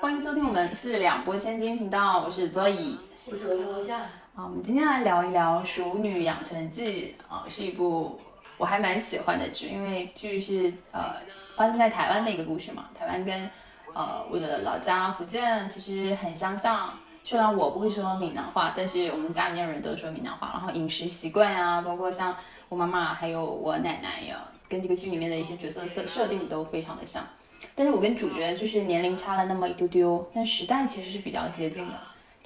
[0.00, 2.98] 欢迎收听我们四两拨千斤频道，我是 Zoe。
[2.98, 4.00] 我是罗罗夏。
[4.00, 8.20] 啊，我们今天来聊一聊《熟女养成记》啊，是一部
[8.58, 11.16] 我还蛮喜欢的剧，因为剧是呃
[11.56, 12.90] 发生在台湾的一个故事嘛。
[12.94, 13.50] 台湾跟
[13.94, 16.80] 呃我的老家福建其实很相像，
[17.24, 22.36] 虽然我不会说闽南话，但是我们家里面人都说闽南话，然后饮食习惯啊，包括像
[22.68, 27.26] 我妈妈还有我奶奶呀，跟这个剧里面的一些角色设设定都非常的像。
[27.74, 31.94] 但是我跟主角就是年龄差了那么一丢丢，但时代其实是比较接近的。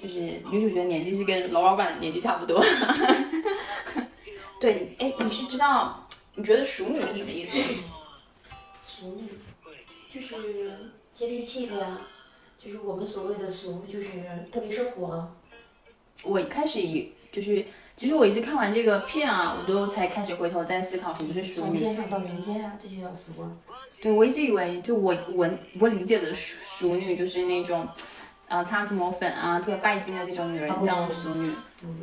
[0.01, 0.15] 就是
[0.51, 2.61] 女主角年纪是跟罗老板年纪差不多。
[4.59, 6.07] 对，哎，你是知道？
[6.35, 7.57] 你觉得熟女是什么意思？
[8.87, 9.29] 熟女
[10.11, 12.01] 就是接地气的呀，
[12.57, 14.09] 就是我们所谓的俗，就是
[14.51, 15.31] 特别生活。
[16.23, 17.65] 我一开始以就是，
[17.95, 21.79] 其实我一直看完这个片啊，我都才开始回头再思考什么是熟女。
[21.79, 23.51] 从天上到人间啊，这些叫俗啊。
[24.01, 27.87] 对，我一直以为就我我我理解的熟熟女就是那种。
[28.45, 31.51] 啊，擦脂抹粉啊，特别拜金的这种女人叫俗女。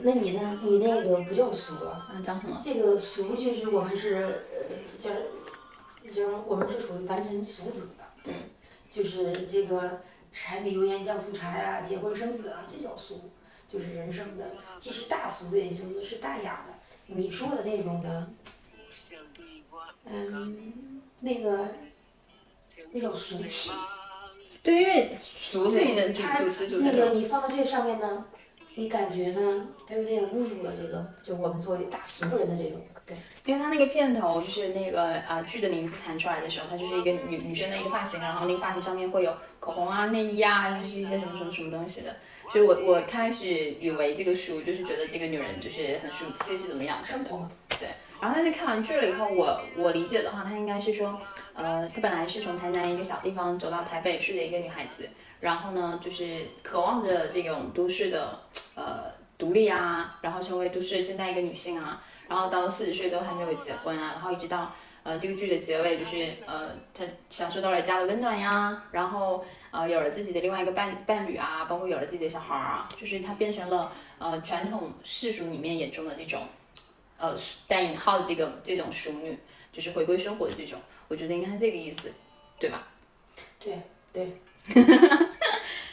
[0.03, 0.59] 那你呢？
[0.65, 2.11] 你那个不叫俗啊？
[2.11, 2.61] 啊叫什么？
[2.65, 4.65] 这个俗就是我们是呃
[4.99, 5.11] 叫，
[6.13, 8.05] 就是我们是属于凡尘俗子的。
[8.25, 8.35] 对。
[8.91, 10.01] 就是这个
[10.33, 13.31] 柴米油盐酱醋茶呀，结婚生子啊，这叫俗，
[13.69, 14.47] 就是人生的。
[14.79, 16.75] 其实大俗的意思是大雅的。
[17.07, 18.31] 你说的那种的，
[20.05, 21.69] 嗯，那个
[22.93, 23.71] 那叫俗气。
[24.63, 28.27] 对，因为俗自己的主主词主那个你放到这上面呢，
[28.75, 29.69] 你感觉呢？
[29.87, 32.81] 它有点侮辱了这个，就我们作为大俗人的这种。
[33.07, 42.15] 对，因为它那个片头就是那个啊剧的名字弹出来的时候，它就是一个女女生的一个发型，然后那个发型上面会有口红啊、内衣啊，就是一些什么什么什么东西的。
[42.51, 43.49] 所以我我开始
[43.81, 47.09] 以为这个书就是觉得这个女人就是很俗气是怎么样的。
[47.79, 47.89] 对。
[48.21, 51.19] 然后但是看完剧了以后，我我理解的话，她应该是说，
[51.55, 55.09] 呃，她本来是从台南一个小地方走到台北市的一个女孩子，
[55.41, 58.39] 然后呢，就是渴望着这种都市的
[58.75, 59.05] 呃
[59.41, 76.47] 独立啊，然后成为都市现代一个女性啊，然后到了四十岁都还没有结婚啊，然后一直到呃这个剧的结尾，就是呃她享受到了家的温暖呀，然后呃有了自己的另外一个伴伴侣啊，包括有了自己的小孩啊，就是她变成了呃传统世俗里面眼中的这种。
[77.23, 77.37] 呃，
[77.69, 79.39] 带引号的这个这种熟女，
[79.71, 82.11] 就是回归生活的这种，我觉得应该是这个意思，
[82.59, 82.89] 对吧？
[83.63, 83.79] 对
[84.11, 85.30] 对。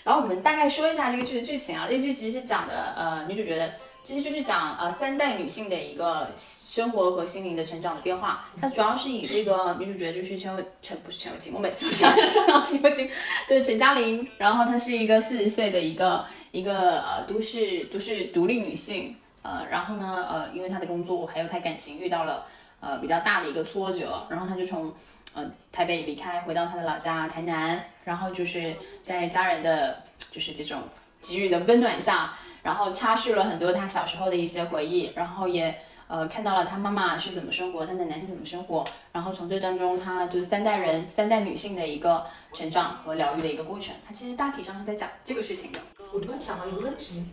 [0.07, 3.73] 然后我们大概说一下这个剧的剧情啊，这个剧其实是讲的，呃，女主角的，
[4.03, 8.45] 其实就是讲呃三代女性的一个生活和心灵的成长的变化。
[8.62, 13.09] 它主要是以这个女主角就是陈陈不是陈友清，我每次都想想到陈友清，
[13.50, 14.25] 就是陈嘉玲。
[14.38, 19.13] 然后她是一个四十岁的一个一个呃都市都市独立女性。
[19.41, 22.45] 呃，然后呢，呃，因为他的工作还有他感情遇到了
[22.81, 24.94] 呃比较大的一个挫折，然后他就从
[25.38, 30.81] 呃台北离开，回到他的老家台南，然后就是在家人的就是这种
[31.22, 32.34] 给予的温暖下，
[32.64, 45.80] 然后插叙了很多他小时候的一些回忆，然后也呃看到了他妈妈是怎么生活，他奶奶是怎么生活，然后从这当中他就是三代人三代女性的一个成长和疗愈的一个过程，他其实大体上是在讲这个事情的。
[46.12, 47.24] 我突然想到一个问题。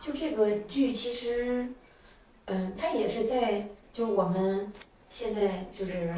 [0.00, 1.66] 就这个剧，其实，
[2.44, 4.72] 嗯，它也是在，就是我们
[5.10, 6.14] 现在就是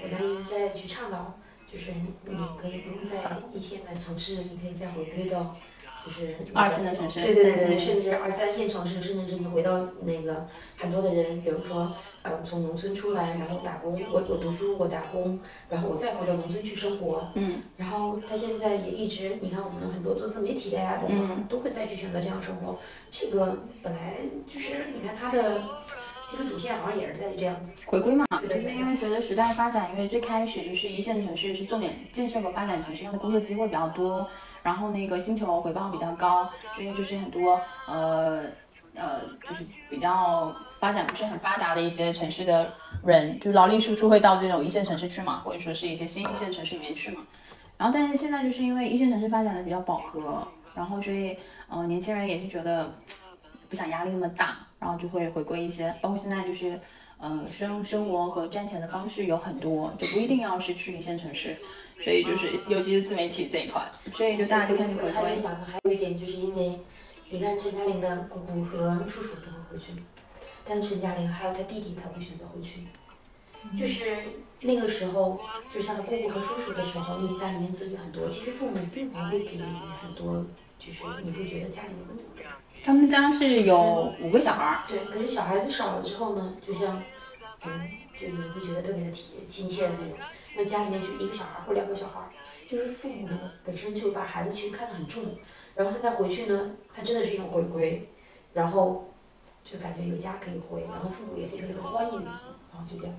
[0.00, 1.38] 国家一直在去倡导，
[1.70, 3.18] 就是你可以不用在
[3.52, 5.50] 一线的城市，你可以再回归到。
[6.02, 10.46] 就是二线的城市，对对对，甚至二三线城市，甚至是你回到那个
[10.78, 11.92] 很多的人，比如说，
[12.22, 22.78] 呃，从农村出来，然后打工，我我读书，我打工，然后我再回到农村去生活，嗯，然后他现在也一直，你看我们很多做自媒体的呀等等，都会再去选择这样生活，
[23.10, 25.60] 这个本来就是，你看他的。
[26.30, 34.26] 这个主线好像也是在这样子回归嘛，就是因为随着时代发展，因为最开始就是一线城市是重点建设和发展城市，它的工作机会比较多，
[34.62, 38.44] 然后那个薪酬回报比较高，所以就是很多呃
[38.94, 42.72] 呃就是比较发展不是很发达的一些城市的
[43.04, 47.26] 人，就劳力输出会到这种一线城市去嘛，或者说是一些新一线城市里面去嘛。
[47.76, 51.36] 然后但是现在就是因为一线城市发展的比较饱和，然后所以
[51.68, 52.92] 呃年轻人也是觉得
[53.68, 54.58] 不想压力那么大。
[54.80, 56.80] 然后就会回归一些，包括现在就是，
[57.18, 61.54] 呃，生生活和赚钱的方式有很多，就不一定要是去一线城市，
[62.02, 65.12] 所以就是尤其是自媒体这一块，所以就大家就开始回归。
[65.12, 66.80] 还想还有一点就是因为，
[67.28, 69.92] 你看陈嘉玲的姑姑和叔叔都会回去，
[70.64, 72.80] 但陈嘉玲还有她弟弟他会选择回去，
[73.78, 74.18] 就是
[74.60, 75.40] 那个时候，
[75.72, 79.58] 就像他姑姑和叔叔的时候，因为家里面子女很多，其实父母并不会给
[80.02, 80.44] 很多，
[80.78, 82.24] 就是你会觉得家里面很多？
[82.82, 87.02] 他们家是有五个小孩儿，对，可是小孩子少了之后呢，就像，
[87.64, 90.16] 嗯，就你会觉得特别的体亲切的那种。
[90.56, 92.28] 那家里面就一个小孩或两个小孩，
[92.68, 95.36] 就是父母呢本身就把孩子其实看得很重，
[95.74, 98.08] 然后他再回去呢，他真的是一种回归，
[98.52, 99.12] 然后
[99.64, 103.14] 就感觉有家可以回，然后父母也特别的欢迎你，然后就这样。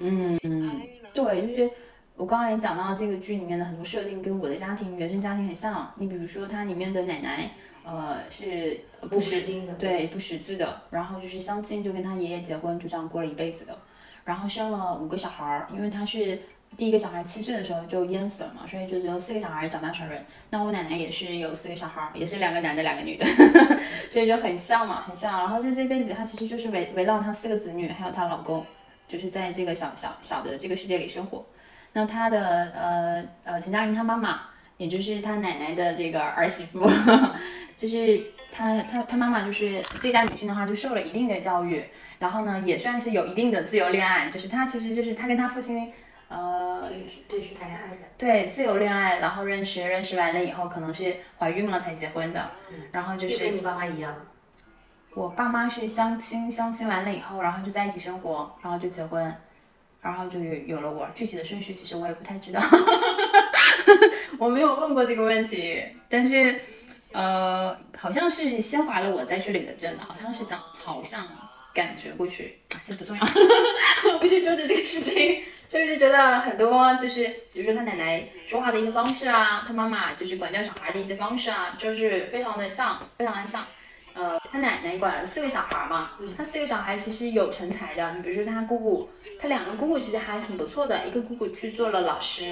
[0.00, 0.38] 嗯，
[1.14, 1.70] 对，就是
[2.16, 5.92] 我刚刚也讲到这个剧里面的很多设定跟我的家庭原生家庭很像。
[5.96, 7.50] 你比如说它里面的奶奶，
[7.84, 13.76] 呃，是不识丁的，对，不识字的，然后就是相亲就跟他爷爷结婚，就这样过了一辈子的，
[14.24, 16.38] 然后生了五个小孩儿，因为他是
[16.76, 20.24] 第一个小孩七岁的时候就淹死了嘛，所以就只有四个小孩长大成人。
[20.50, 23.24] 那我奶奶也是有四个小孩儿，也是两个男的，两个女的，
[24.10, 25.38] 所以就很像嘛，很像。
[25.38, 28.64] 然后就这辈子，她其实就是围围绕她四个子女，还有她老公。
[29.06, 31.44] 就是在这个小小小的这个世界里生活，
[31.92, 34.40] 那他的呃呃陈嘉玲她妈妈，
[34.76, 36.90] 也就是他奶奶的这个儿媳妇，
[37.76, 38.20] 就是
[38.50, 41.82] 他他他妈妈就是这一代女性的话，就受了一定的教育，
[42.18, 45.92] 然后呢也算是有一定的自由恋爱，就是他其实就是他跟他父亲
[46.28, 46.90] 呃
[47.28, 52.50] 对是谈恋爱的，对自由恋爱，然后认识认识完了以后可能是怀孕了才结婚的，
[52.92, 54.14] 然后就是跟你爸妈一样。
[55.16, 59.34] 我爸妈是相亲，相亲完了以后，然后就在一起生活，然后就结婚，
[60.02, 61.08] 然后就有有了我。
[61.14, 62.60] 具体的顺序其实我也不太知道，
[64.38, 65.82] 我没有问过这个问题。
[66.10, 66.54] 但是，
[67.14, 71.26] 呃，好像是先怀了我再去领的证的，好像是这样，好像
[71.72, 73.26] 感觉过去，这不重要，
[74.20, 75.42] 不去纠结这个事情。
[75.70, 83.64] 所以就觉得很多就是，比如说他奶奶说话的一些方式啊，他妈妈就是管教小孩的一些方式啊，就是非常的像，非常的像。
[84.16, 89.08] 呃，他奶奶管了四个小孩嘛，他四个小孩其实有成才的，你比如说他姑姑，
[89.38, 92.44] 他两个姑姑其实还挺不错的，一个姑姑去做了老师，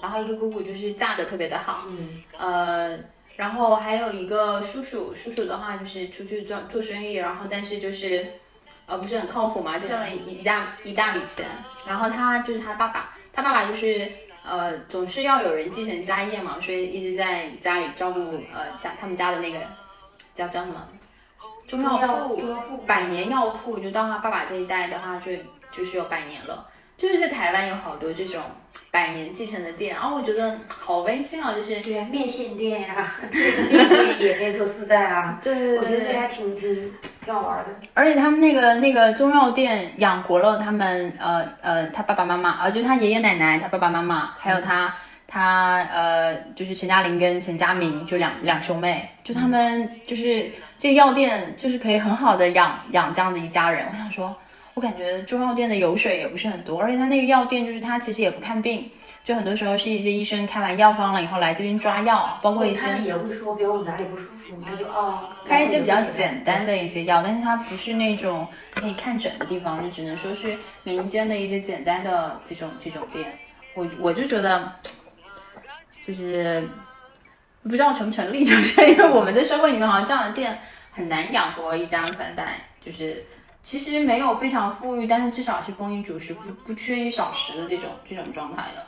[0.00, 1.84] 然后一个姑姑就是嫁的特别的好，
[2.38, 2.96] 呃，
[3.36, 8.24] 然后还有一个叔叔，叔叔的话就是出去做做生意，然后但是就是
[8.86, 11.44] 呃不是很靠谱嘛，欠了一一大一大笔钱，
[11.84, 14.08] 然后他就是他爸爸，他爸爸就是
[14.44, 18.20] 呃总是要有人继承家业嘛，所以一直在家里照顾
[18.54, 19.58] 呃家他们家的那个
[20.32, 20.86] 叫叫什么？
[21.68, 25.30] 中药铺，百年药铺，就到他爸爸这一代的话，就
[25.70, 26.66] 就是有百年了。
[26.96, 28.42] 就是在台湾有好多这种
[28.90, 33.08] 百年继承的店，然后我觉得好温馨啊，就是对面线店呀，
[33.70, 35.38] 面店也可以做四代啊。
[35.40, 36.92] 对，我觉得这还挺挺
[37.24, 37.66] 挺好玩的。
[37.94, 44.92] 而且他们那个那个中药店养活了他们，呃呃，他爸爸妈妈，呃，就他爷爷奶奶，他爸爸妈妈，还有他
[45.28, 50.50] 他呃，就是陈嘉玲跟陈嘉明，就两两兄妹，就他们就是。
[50.80, 53.84] 这个药店就是可以很好的养养这样子一家人。
[53.90, 54.32] 我想说，
[54.74, 58.88] 我感觉中药店的油水也不是很多，而且他那个药店就是他其实也不看病，
[59.24, 73.26] 就很多时候是一些医生开完药方了以后来这边抓药，包括一些他也会说，比如我哪里不舒服，他就哦开一些比较简单的一些药，但是他不是那种可以看诊的地方，就只能说是民间的一些简单的这种这种店。
[73.74, 74.72] 我我就觉得，
[76.08, 76.66] 就是。
[77.60, 80.56] 不知道成不成立， 就是因为我们的社会里面好像这样的店
[80.90, 83.22] 很难养活一家三代，就是
[83.62, 88.86] 其实没有非常富裕，但是至少是丰衣足食，不不缺衣少食的这种这种状态的。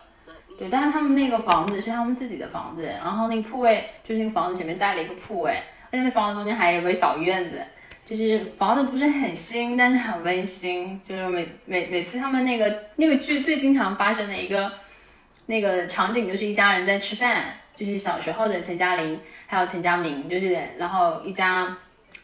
[0.56, 5.60] 对，但是他们那个房子是他们自己的房子，然后那个铺位就是那个房子前面带了一个铺位，
[5.90, 7.60] 而且那房子中间还有个小院子，
[8.06, 10.98] 就是房子不是很新，但是很温馨。
[11.06, 14.72] 就是每每每次他们那个那个剧最经常发生的一个
[15.50, 17.56] 那个场景，就是一家人在吃饭。
[17.72, 21.74] 就是小时候的陈嘉玲，还有陈嘉明，就是然后一家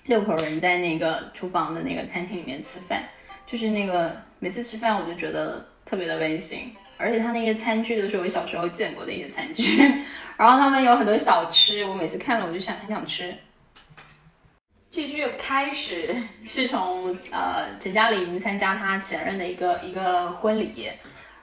[0.05, 3.03] 六口人在那个厨房的那个餐厅里面吃饭，
[3.47, 9.79] 就是那个每次吃饭我就觉得特别的温馨，而且他那些餐具都是我小时候见过的一些餐具，
[10.37, 13.35] 然后他们有很多小吃，我每次看了我就想很想吃。
[14.91, 16.15] 这剧开始
[16.47, 20.91] 是从呃陈嘉玲参加他前任的一个一个婚礼，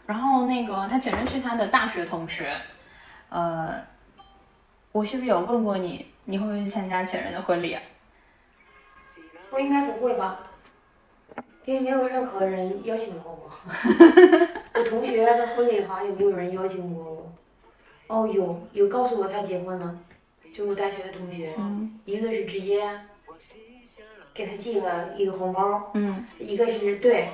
[0.06, 2.56] 然后那个他前任是他的大学同学，
[3.30, 3.92] 呃。
[4.94, 7.82] 我是不是有问过你，你会不会去参加前任的婚礼啊？
[9.50, 10.38] 我应该不会吧，
[11.66, 13.50] 因为没有任何人邀请过我。
[14.76, 17.34] 我同学的婚礼好像也没有人邀请过我。
[18.06, 19.98] 哦，有有告诉我他结婚了，
[20.56, 22.88] 就我大学的同学，嗯一个是直接
[24.32, 27.30] 给他寄了一个红包，嗯一个是对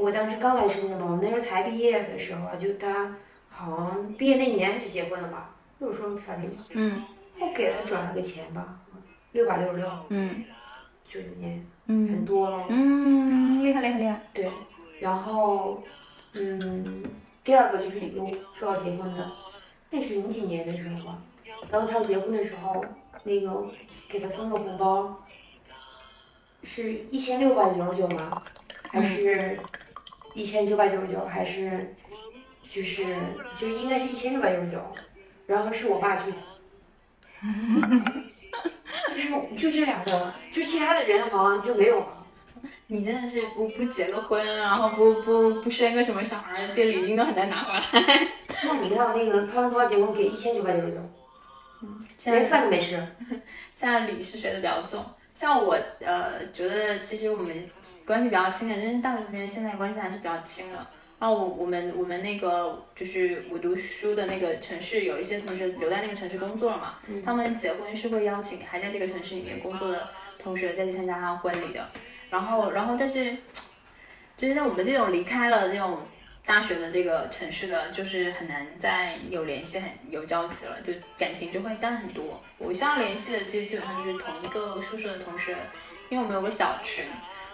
[0.00, 3.16] 我当时刚来深圳嘛，我们那时候才毕业的时候，就他
[3.50, 5.54] 好像毕业那年还是结婚了吧。
[5.80, 7.04] 就是说，反正，嗯，
[7.38, 8.80] 我给他转了个钱吧，
[9.32, 10.44] 六百六十六，嗯，
[11.08, 14.20] 九九年，嗯，很多了，嗯，厉害厉害厉害。
[14.32, 14.50] 对，
[15.00, 15.80] 然后
[16.32, 17.04] 嗯，
[17.44, 18.28] 第二个就是李璐
[18.58, 19.30] 说要结婚的，
[19.90, 21.22] 那是零几年的时候吧。
[21.70, 22.84] 然后他结婚的时候，
[23.22, 23.64] 那个
[24.08, 25.22] 给他封个红包，
[26.64, 28.42] 是一千六百九十九吗？
[28.90, 29.60] 还是
[30.38, 31.24] 一千九百九十九？
[31.24, 31.94] 还是
[32.62, 33.04] 就是
[33.58, 34.78] 就是应该是一千六百九十九。
[35.46, 36.36] 然后是我爸去的，
[39.08, 42.26] 就是就这两个，就其他的人好像就没有了。
[42.88, 48.28] 你真的是不不结个婚，然后不不不生个什么小孩，这礼金都很难拿回来。
[48.62, 50.98] 那你看我那个拍完头发结婚给一千九百九十九，
[52.18, 53.02] 现在连饭都没吃。
[53.74, 55.02] 现在礼是谁的比较重，
[55.38, 57.64] 像我呃觉得其实我们
[58.04, 60.84] 关系比较亲的，真是大学同学现在关系还是比较亲的。
[61.20, 70.08] 然后我我们我们那个就是我读书的那个城市，有一些同学留在那个城市工作了嘛，他们结婚是会邀请还在这个城市里面工作的
[70.42, 71.84] 同学再去参加他婚礼的。
[72.30, 73.36] 然后然后但是
[74.36, 75.98] 就是像我们这种离开了这种
[76.48, 82.42] 大学的这个城市的，就是很难再有联系、很有交集了，就感情就会淡很多。
[82.56, 85.54] 我现在联系的其实基本上就是同一个宿舍的同学，
[86.08, 87.04] 因为我们有个小群。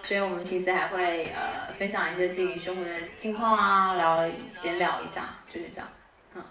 [0.07, 5.89] 所以我们平时还会呃分享一些自己生活的近况啊，聊闲聊一下，就是这样，
[6.35, 6.45] 嗯。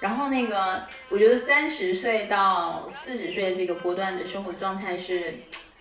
[0.00, 5.32] 然后那个，我觉得三十岁到四十岁这个波段的生活状态是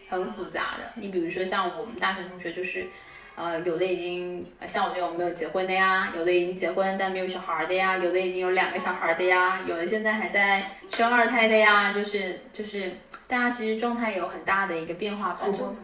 [0.07, 0.89] 很复杂的。
[0.95, 2.87] 你比如说像我们大学同学，就是
[3.35, 12.91] 呃有的已经像我这种没有结婚的呀，有的已经结婚但没有小孩的呀，有的已经有两个小孩的呀，有的现在还在生二胎的呀，就是就是
[13.27, 15.75] 大家其实状态有很大的一个变化，包括。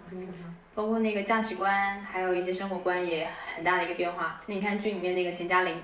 [0.76, 4.40] 包括那个价值观，还有一些生活观也很大的一个变化。
[4.46, 5.84] 那你看剧里面那个钱嘉玲，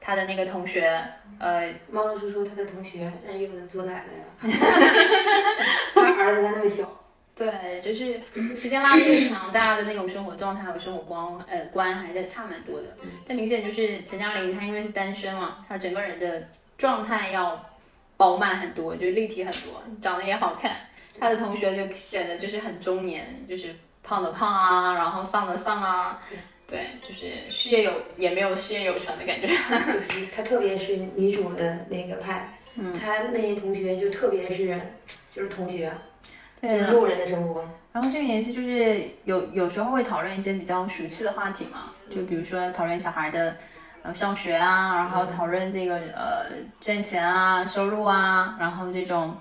[0.00, 0.98] 她的那个同学，
[1.38, 4.56] 呃，猫老师说他的同学让有的做奶奶了，
[5.94, 6.88] 他儿子还那么小。
[7.40, 8.20] 对，就是
[8.54, 12.88] 时间拉的越长，大家的那种生活状态和生活观，呃，观还是差蛮多的。
[13.26, 17.58] 但明显就是陈嘉玲，她因为是单身嘛，她整个人的状态要
[18.16, 20.76] 饱满很多，就立体很多，长得也好看。
[21.18, 23.74] 她的同学就显得就是很中年，就是。
[24.02, 26.20] 胖的胖啊，然后丧的丧啊，
[26.66, 29.46] 对，就是事业有也没有事业有成的感觉。
[30.34, 32.58] 她特别是女主的那个派，
[32.98, 34.80] 他那些同学就特别是
[35.36, 35.92] 就是同学，
[36.60, 37.64] 对路人的生活。
[37.92, 43.56] 然后这个年纪就是有有时候会讨论一些比较熟悉的话题嘛，就比如说讨论小孩的
[44.02, 46.46] 呃上学啊，然后讨论这个呃
[46.80, 49.36] 赚钱啊、收入啊，然后这种。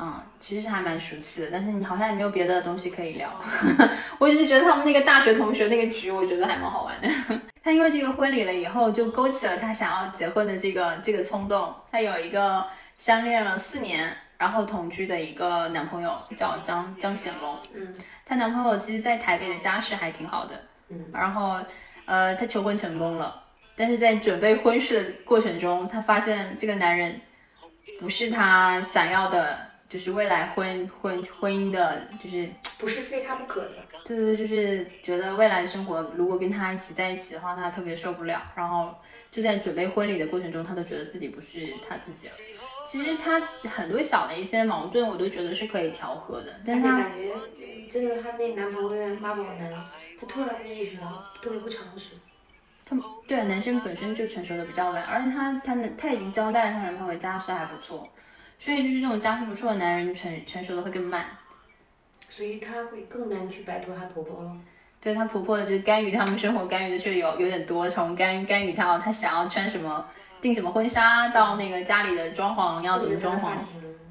[0.00, 3.28] 嗯，其实还蛮熟悉的，但是你好像也没有别的东西可以聊。
[4.20, 7.08] 我只是觉得他们那个大学同学那个局，我觉得还蛮好玩的。
[7.64, 11.74] 他因为这个婚礼了以后，就勾起了他想要结婚的这个这个冲动。
[11.90, 12.64] 他有一个
[12.96, 17.58] 相恋了四年，然后同居的一个男朋友，叫江江显龙。
[17.74, 20.62] 嗯，她男朋友其实，在台北的家世还挺好的。
[20.88, 21.58] 嗯，然后，
[22.06, 23.42] 呃，她求婚成功了，
[23.76, 27.20] 但是在准备婚事的过程中，她发现这个男人
[28.00, 29.66] 不是她想要的。
[29.88, 33.70] 就是未来婚婚婚姻的，就是不是非他不可的。
[34.04, 38.42] 对对，就是觉得未来生活如果跟他一起在一起的话，他特别受不了。
[38.54, 38.94] 然后
[39.30, 42.34] 就在准备婚礼的过程中，他都觉得自己不是他自己了。
[42.90, 46.58] 其实他很多小的一些矛盾，我都觉得是可以调和的。
[46.64, 47.30] 但是感觉
[47.86, 49.70] 真的，他那男朋友妈宝男，
[50.18, 52.16] 他突然意识到特别不成熟。
[52.86, 58.08] 他对男生本身就成熟的比较晚，而且他他他已经交代他男朋友家世还不错。
[58.58, 61.26] 所以就是这种家世不错的男人成成熟的会更慢，
[62.30, 64.50] 所以他会更难去摆脱他婆婆了。
[65.00, 70.04] 对他婆婆就干预他们生活，干预的就有有点多，从干干预到他想要穿什么、
[70.40, 73.56] 订什么婚纱，到那个家里的装潢要怎么装潢，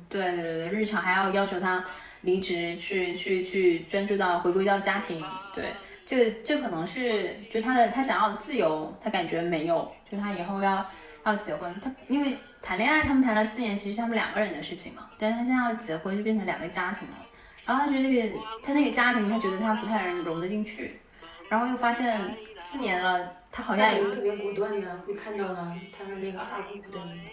[0.10, 1.84] 对对对，日常还要要求他
[2.22, 5.24] 离职去去去专注到回归到家庭。
[5.53, 5.65] 对，
[6.05, 10.86] 这个这可能是就他的他想要的自由，他感觉没有，就他以后要
[11.24, 12.38] 要结婚，他因为。
[12.60, 15.07] 谈恋爱，他们谈了四年，其实是他们两个人的事情嘛。
[15.17, 17.15] 但是他现在要结婚，就变成两个家庭了。
[17.63, 21.00] 然后他觉得这个他那个家庭，他觉得他不太能融得进去。
[21.48, 22.19] 然后又发现
[22.57, 27.27] 四年了，他好像特别果断的，会看到了他的那个二姑姑的影子。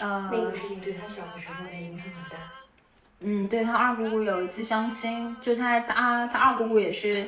[0.00, 2.36] 呃，那个事情对他小的时候的影响很大。
[3.20, 7.26] 嗯，对他二姑姑有一次相亲，就他他他二姑姑也是。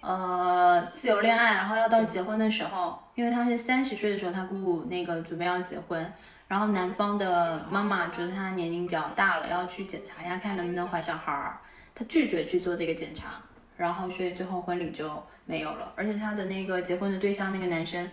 [0.00, 6.12] 呃，自由恋爱，然后要到结婚的时候，因为他是三十岁的时候，他姑姑那个准备要结婚，
[6.46, 11.58] 然后男方的妈妈觉得他年龄比较大了，要去检查一下看能不能怀小孩儿，
[11.94, 13.40] 他拒绝去做这个检查，
[13.78, 15.10] 然后所以最后婚礼就
[15.46, 18.06] 没有了，而且他的那个结婚的对象那个男生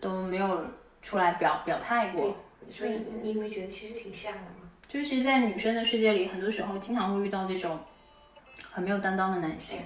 [0.00, 0.64] 都没有
[1.00, 2.36] 出来表表态过，
[2.72, 4.68] 所以你有没有觉得其实挺像的吗？
[4.88, 7.78] 就是其实，在女生的世界里，很多时候经常会遇到这种
[8.72, 9.78] 很没有担当的男性。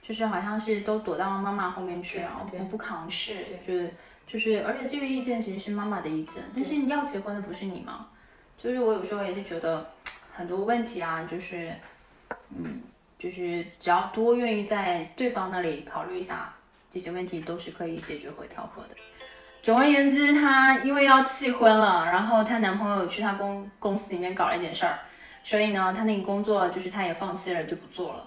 [0.00, 3.92] 就是好像是都躲到妈妈后面去，然后不不扛事，就是
[4.26, 8.08] 就是，而且这个意见其实是妈妈的意见，但是你要结婚的不是你吗？
[8.56, 9.90] 就是我有时候也是觉得
[10.32, 11.74] 很多问题啊，就是
[12.56, 12.80] 嗯，
[13.18, 16.54] 就是只要多愿意在对方那里考虑一下，
[16.88, 18.90] 这些问题都是可以解决和调和的。
[19.60, 25.00] 总而言之，她因为要气婚了，然后她男朋友去她公公司里面搞了一点事儿，
[25.42, 28.22] 所以呢，她那个工作就是她也放弃了，就不做了。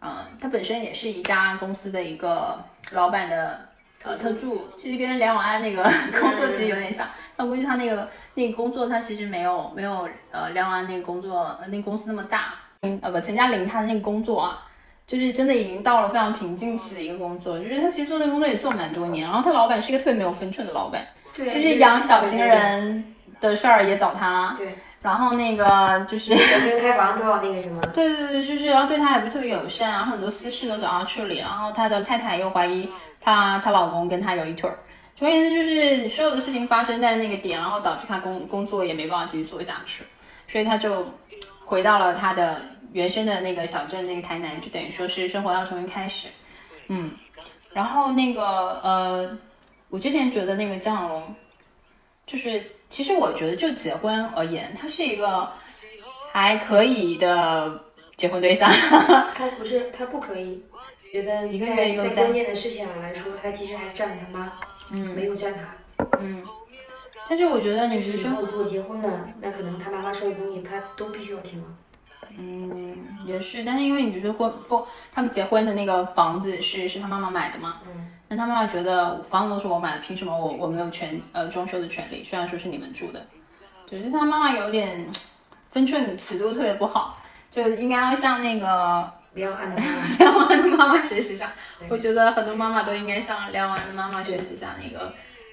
[0.00, 2.58] 嗯，她本身也是一家公司的一个
[2.90, 3.68] 老板的
[4.02, 5.84] 呃特助，其实跟梁永安那个
[6.20, 7.08] 工作其实有点像。
[7.36, 12.54] 那估计她那个那个工作，她其实没有没有呃梁永安那个工作那个公司那么大。
[12.82, 14.66] 嗯，呃不，陈嘉玲她的那个工作啊。
[15.04, 21.04] 就是真的已经到了非常瓶颈期的一个工作，就是她其实做那个工作也做蛮多年，然后她老板是一个特别没有分寸的老板，
[21.36, 23.04] 就是养小情人
[23.40, 24.68] 的事儿也找他，对，
[25.02, 26.34] 然后那个就是
[26.78, 32.88] 开房都要那个什么，对对对，就是然后对他也不是特别友善，然后很多私事都找他处理，然后他的太太又怀疑
[33.20, 34.78] 他她老公跟他有一腿儿，
[35.16, 40.04] 总而言之就是所有的事情发生在那个点，然后导致他工工作也没办法继续做下去，
[40.48, 41.04] 所以他就
[41.66, 42.62] 回到了他的。
[42.92, 46.28] 原生的那个小镇，那个台南，就等于说是生活要重新开始，
[46.88, 47.10] 嗯，
[47.74, 48.42] 然后那个
[48.82, 49.38] 呃，
[49.88, 51.34] 我之前觉得那个江小龙，
[52.26, 55.50] 就是其实我觉得就结婚而言，他是一个
[56.32, 57.84] 还可以的
[58.16, 58.68] 结婚对象。
[59.34, 60.62] 他不是，他不可以，
[61.12, 64.52] 觉得一个月在关键的事情上来说，他其实还是站他妈，
[64.90, 66.44] 嗯，没有占他，嗯。
[67.28, 71.66] 但是我觉得你是说，如果结婚了，那可能他妈妈说的东西，他都必须要听了。
[72.38, 72.96] 嗯，
[73.26, 82.24] 也是，但是因为你是婚婚，他们结婚的那个房子是是他妈妈买的嘛，嗯，那他妈妈觉得房子都是我买的，凭什么我我没有权呃装修的权利？
[82.24, 83.26] 虽然说是你们住的，
[83.86, 85.06] 对，就他妈妈有点
[85.70, 87.18] 分寸尺度特别不好，
[87.50, 89.82] 就应该要向那个梁安的
[90.18, 91.50] 梁 安的妈妈学习一下。
[91.88, 95.12] 我觉得很多妈妈都应该向梁安的妈妈学习一下那个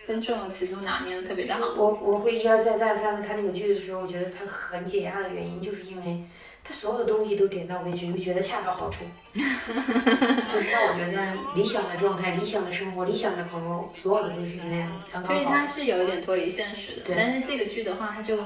[0.09, 1.67] 分寸尺度拿捏的特别的好。
[1.77, 6.23] 我我会一而再再而三的看那个剧的时候，我觉得它很解压的原因，就是因为。
[6.61, 8.97] 它所有的东西都点到为止，又觉得恰到好处，
[9.33, 15.05] 就是让我觉得理想的状态、理想的生活、理想的朋友，所有的都是那样子。
[15.25, 18.37] 所以它是有一点脱离现实的，但是这个剧的话，它就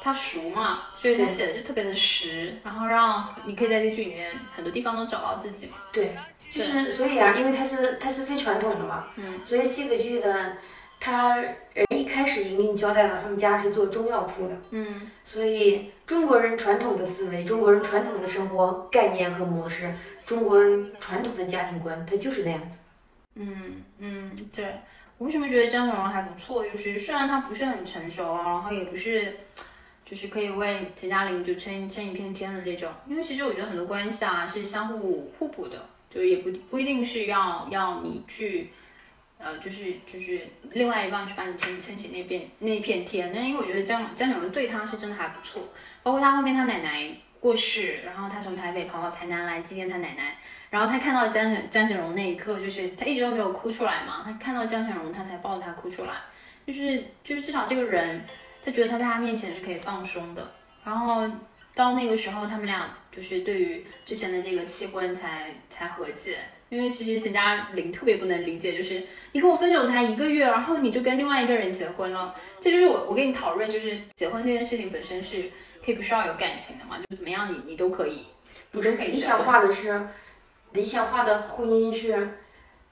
[0.00, 5.72] 它熟嘛，所以它写的就特别的实，然后让你可以在这剧里面很多地方都找到自己嘛。
[5.90, 6.14] 对，
[6.52, 10.58] 就是所以啊，因为它是它是非传统的嘛，嗯，所以这个剧的。
[11.06, 22.80] 他人一开始已经给你交代了，他们家是做中药铺的，嗯，所以中国人传统的思维、中国人传统的生活概念和模式、中国人传统的家庭观，它就是那样子。
[23.36, 24.66] 嗯嗯，对。
[25.16, 26.64] 我为什么觉得张小龙还不错？
[26.66, 29.32] 就是虽然他不是很成熟啊，然后也不是，
[30.04, 32.90] 就是可以为陈嘉玲就撑撑一片天的这种。
[33.06, 38.72] 因为其实我觉得很多关系啊是相互互补的，就也不不一定是要要你去。
[39.38, 40.40] 呃，就是就是
[40.72, 45.62] 另外一半去帮你撑撑起那片那片天，但因为我觉得江江小龙对他是真的还不错，
[46.02, 50.36] 包括他后面他奶奶过世，然后他从台北跑到台南来纪念他奶奶，
[50.70, 56.12] 然后他看到江江小龙那一刻，就是他一直都没有哭出来嘛，他看到江小龙他才抱着他哭出来，
[56.66, 58.24] 就是就是至少这个人
[58.64, 60.50] 他觉得他在他面前是可以放松的，
[60.82, 61.30] 然后
[61.74, 66.38] 到那个时候他们俩就是对于之前的这个气婚才才和解。
[66.68, 69.02] 因为其实陈嘉玲特别不能理解，就是
[69.32, 72.34] 你跟我分手才一个月，然后你就跟另外一个人结婚了。
[72.58, 75.50] 这就是我我跟你讨论，就是结婚这件事情本身是
[75.84, 78.24] 可以不需要有感情的嘛，就怎么样你你都可以，
[78.72, 80.08] 不是理想化的是，
[80.72, 82.30] 理想化的婚姻是，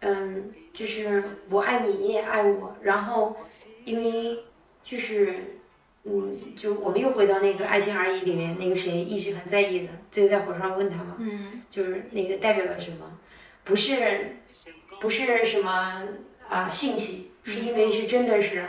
[0.01, 3.37] 嗯，就是我爱你，你也爱我，然后
[3.85, 4.39] 因为
[4.85, 5.59] 就是，
[6.05, 13.19] 嗯，就我们又回到那个《爱情而已》里面那个谁一直很在意的，就在火车上问他嘛，嗯，就是那个代表了什么？
[13.65, 14.37] 不是，
[15.01, 16.03] 不是什么
[16.51, 18.69] 啊信息，是因为是真的是，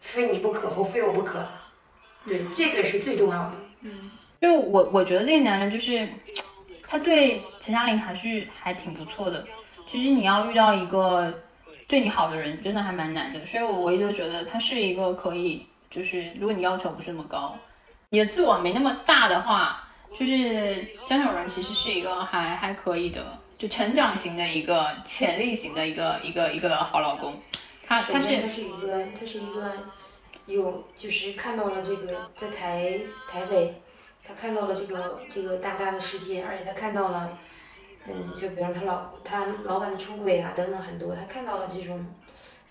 [0.00, 1.46] 非你不可或非我不可，
[2.26, 3.52] 对，这个是最重要的。
[3.82, 6.08] 嗯，就我我觉得这个男人就是，
[6.82, 9.44] 他对陈嘉玲还是还挺不错的。
[9.86, 11.42] 其实你要遇到一个
[11.86, 13.44] 对你好的人，真的还蛮难的。
[13.44, 17.54] 所以我我一直觉得他是一个可以，就是如果你要求不是那么高，
[18.08, 19.84] 你的自我没那么大的话。
[20.16, 27.36] 就是江小荣其实是一个还还可以的，就成长型的一个潜力型的一个一个一个好老公。
[27.86, 29.72] 他他是他是一个他是一个
[30.46, 32.98] 有就是看到了这个在台
[33.30, 33.80] 台北，
[34.26, 37.38] 他看到了这个这个大大的世界，而且他看到了，
[38.08, 42.04] 嗯，就比方他老他老板的出轨啊等等很多，他看到了这种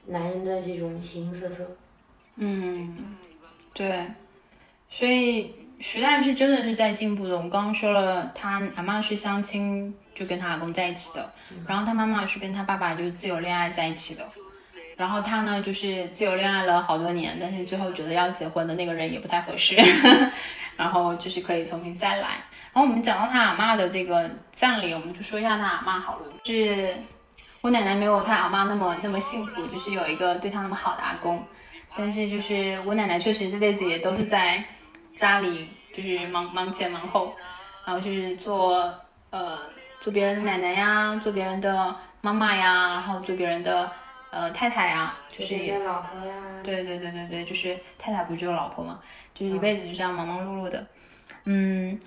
[0.08, 1.78] 男人的这种形形色色。
[2.36, 3.16] 嗯，
[3.74, 4.06] 对，
[4.90, 5.56] 所以。
[5.80, 7.36] 时代是真的是在进步的。
[7.36, 11.32] 我们刚刚说了，他阿妈是相亲就跟他阿公在一起的，
[11.68, 14.28] 然后他妈妈是跟他爸爸就是自由恋爱在一起的，
[14.96, 19.76] 然后他呢就是自由恋爱了好多年，但是最后觉得要结婚的那个人也不太合适，
[20.76, 22.44] 然后就是可以重新再来。
[22.74, 26.96] 然后我们讲到他阿妈的这个葬礼，我们就说一下他阿妈好了，是
[27.62, 31.44] 我奶奶没有他阿妈那么那么幸福，就是有一个对他那么好的阿公，
[31.96, 34.64] 但是就是我奶奶确实这辈子也都是在
[35.18, 37.36] 家里就是忙忙前忙后，
[37.84, 38.94] 然后就是做
[39.32, 39.58] 呃
[40.00, 43.92] 做别人的奶奶呀，做别人的妈妈呀，然后做别人的
[44.30, 49.00] 呃太太呀，就是也老婆呀，对对对对对，就是太太不是只有老婆嘛，
[49.34, 50.86] 就是一辈子就这样忙忙碌碌的。
[51.46, 52.00] 嗯，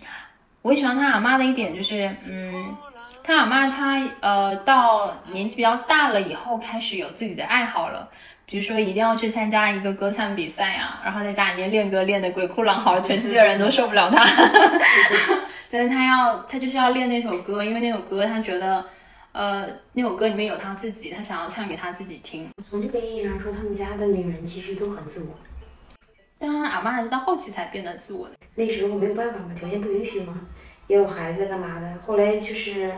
[0.62, 2.76] 我喜欢他阿妈的一点就是，嗯，
[3.24, 8.08] 他阿妈他呃到年纪比较大了以后，开始有自己的爱好了。
[8.50, 14.24] 比如说，一定要去参加一个歌唱比赛呀、然后在家里面练歌练得鬼哭狼嚎，全世界人都受不了他。
[15.70, 18.84] 但是他要，他就是要练那首歌，因为那首歌他觉得，
[19.30, 22.48] 呃，那首歌里面有他自己，他想要唱给他自己听。
[22.68, 25.38] 从这个意义上说，他们家的女人其实都很自我。
[26.36, 28.34] 当然阿妈还是到后期才变得自我的。
[28.56, 30.34] 那时候没有办法嘛，条件不允许嘛，
[30.88, 31.86] 也有孩子干嘛的。
[32.04, 32.92] 后来就是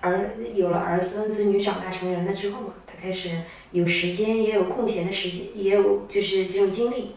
[0.00, 3.40] 儿有了儿孙子女长大成人了之后嘛，他开始
[3.72, 7.14] 有时间，也有空闲的时间，也有就是这种精力。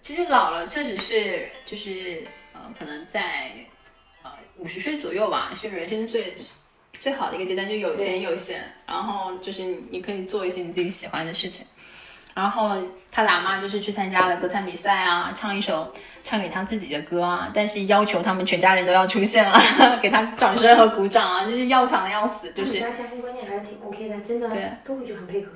[0.00, 3.50] 其实老了确实是就是呃，可能在
[4.22, 6.34] 呃五十岁左右吧，是人生最
[7.00, 11.66] 最好的一个阶段，就有钱有闲，然后就是你你可以做一些你自己喜欢的事情。
[12.34, 12.76] 然后
[13.10, 15.92] 他的阿妈就是去参加了歌唱比赛啊，唱一首
[16.24, 19.58] 唱给他自己的歌啊，但是要求他们全家人都要出现了，
[20.00, 25.52] 给他掌声和鼓掌啊，就是要强的要死，就是家家庭观念还是挺 OK 的，真的对都会就很配合。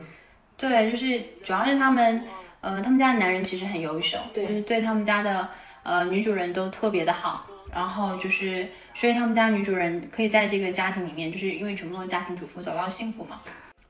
[0.58, 2.22] 对，就是主要是他们，
[2.60, 5.48] 呃，他们家的男人其实很优秀，对就是对他们家的
[5.82, 13.40] 呃女主人都特别的好，然后就是所以他们家女主人可以在这个家庭里面，就是因为全部都是家庭主妇，找到幸福嘛。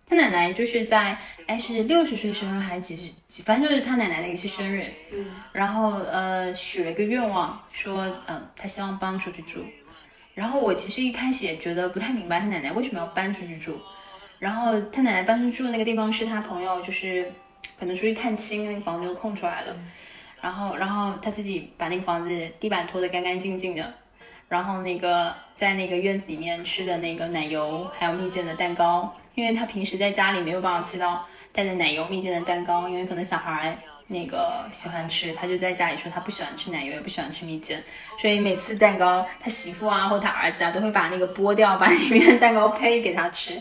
[0.09, 9.65] 他奶奶就是在哎是六十岁生日还是几十几，反正就是他奶奶的一次生日，嗯，然后呃许了一个愿望，说嗯、呃、他希望搬出去住。
[10.35, 13.79] 然后我其实一开始也觉得不太明白他奶奶为什么要搬出去住。
[14.39, 17.33] 然后他奶奶搬出去住的那个地方是他朋友就是
[17.79, 19.77] 可能出去探亲，那个房子就空出来了。
[20.43, 23.95] 然后然后他自己把那个房子地板拖得干干净净的，
[24.49, 37.77] 然后那个在那个院子里面吃的那个奶油还有蜜饯的蛋糕，因为他平时在家里没有办法吃到带着奶油蜜饯的蛋糕，因为可能小孩那个喜欢吃，他就在家里说他不喜欢吃奶油，也不喜欢吃蜜饯，
[38.19, 43.61] 所以每次蛋糕他媳妇啊或他儿子啊都会把那个剥掉，把里面的蛋糕胚给他吃。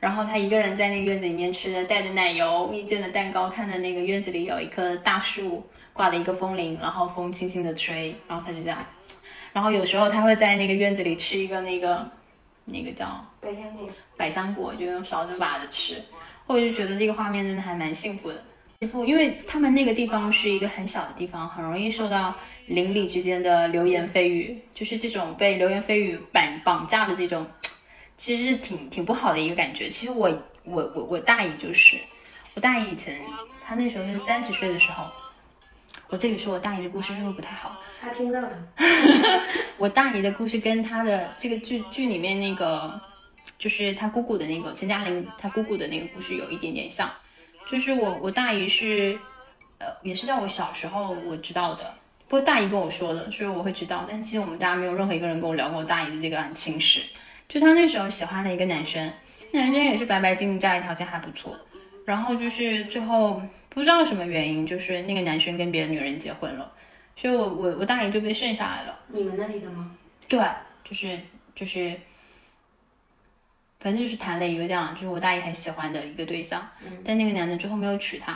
[0.00, 8.84] 然后他一个人在那个院子里面吃着带着奶油蜜饯的蛋糕，看着那个院子里有一棵大树挂了一个风铃，然后风轻轻的吹，然后他就这样。
[9.52, 12.10] 然后有时候他会在那个院子里吃一个那个
[12.64, 16.02] 那个叫百香果，百香果，就用勺子挖着吃。
[16.46, 18.42] 我就觉得这个画面真的还蛮幸福的。
[19.06, 22.34] 因为他们那个地方是一个很小的地方，很容易受到
[22.66, 27.46] 邻里之间的流言蜚语，就是这种被流言蜚语绑绑架的这种，
[28.18, 29.88] 其实挺挺不好的一个感觉。
[29.88, 30.28] 其实我
[30.64, 31.98] 我我我大姨就是，
[32.52, 33.18] 我大姨以前
[33.64, 35.06] 她那时候是三十岁的时候，
[36.10, 37.80] 我这里说我大姨的故事是不是不太好？
[38.02, 38.58] 她听到的。
[39.78, 43.00] 我大姨的故事跟她的这个剧剧里面那个，
[43.58, 47.10] 就是他姑姑的那个陈嘉玲她姑姑的那个故事有一点点像，
[47.70, 49.18] 就是我我大姨是，
[49.78, 51.94] 呃，也是在我小时候我知道的，
[52.28, 57.00] 不过大姨跟我说的，所以我会知道，但其实我们家没有任何一个人跟我聊过我大姨的这个情史。
[57.48, 59.12] 就她那时候喜欢了一个男生，
[59.52, 61.56] 那男生也是白白净净，家里条件还不错，
[62.04, 66.72] 然后就是最后不知道什么原因，就是那个男生跟别的女人结婚了。
[67.16, 68.98] 所以我我我大姨就被剩下来了。
[69.08, 69.94] 你们那里的吗？
[70.26, 70.40] 对，
[70.82, 71.16] 就是
[71.54, 71.94] 就是，
[73.84, 76.66] 反正就是谈了一个这样，就是我大姨很喜欢的一个对象，
[77.04, 78.32] 但那个男的最后没有娶她，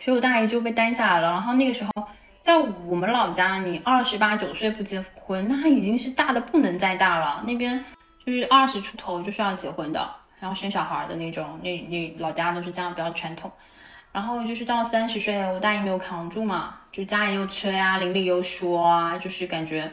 [0.00, 1.32] 所以我大姨就被单下来了。
[1.32, 2.08] 然后那个时候，
[2.40, 7.44] 在我们老家，你二十八九岁不结婚，那已经是大的不能再大了。
[7.46, 7.84] 那边
[8.24, 13.52] 就是二十出头就是要结婚的，然后生小孩的那种，那那老家都是这样，比较传统。
[14.12, 19.92] 然后就是到三十岁，我大姨没有扛住嘛，就家里又催啊，邻里又说啊，就是感觉，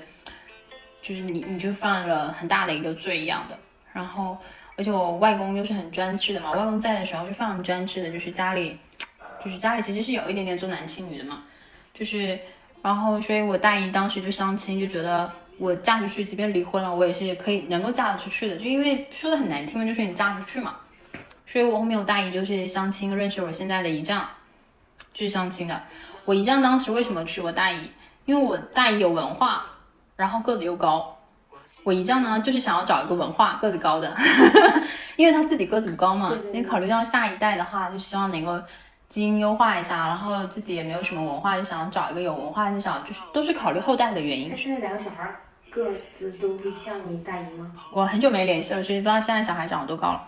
[1.01, 3.59] 就是你你就犯了很大的一个罪一样的。
[3.99, 4.37] 然后，
[4.77, 8.77] 而且我外公又是很专制的嘛，外公在的时候是非常专制的，就是家里，
[9.43, 11.43] 就是家里其实是有一点点重男轻女的嘛，
[11.93, 12.39] 就是，
[12.81, 20.77] 然后所以我大姨当时就相亲，就觉得我嫁出去，即便离婚了，我也是可以能够嫁得出去的，就因为说的很难听嘛，就是你嫁出去嘛。
[21.45, 24.25] 所以我后面我大姨就是相亲认识我现在的姨丈，
[25.13, 25.83] 就是相亲的。
[26.23, 27.91] 我姨丈当时为什么娶我大姨？
[28.23, 29.65] 因为我大姨有文化，
[30.15, 31.18] 然后个子又高，
[31.83, 34.15] 我姨丈呢，就是想要找一个文化个子高的，
[35.15, 36.33] 因为他自己个子不高嘛。
[36.51, 38.61] 你考虑到下一代的话，就希望能够
[39.07, 44.49] 基因优化一下，然后自己也没有什么文化，就想找一个有文化，就想就是都是考虑后代的原因。
[44.49, 45.29] 他现在两个小孩
[45.69, 47.71] 个子都不像你大姨吗？
[47.93, 50.21] 我很久没联系了，所以不知道现在小孩长得多高了。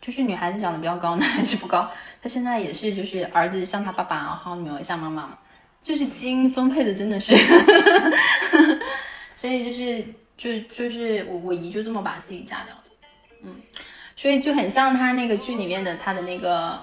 [0.00, 1.88] 就是女孩子长得比较高，男孩子不高。
[2.22, 5.30] 他现在也是，就是儿子像他爸爸，然后女儿像妈妈，
[5.82, 7.34] 就是基因分配的真的是，
[9.34, 10.04] 所以就是
[10.36, 12.90] 就就是我我姨就这么把自己嫁掉的，
[13.42, 13.56] 嗯，
[14.16, 16.78] 所以就很像他那个剧里面的他的那个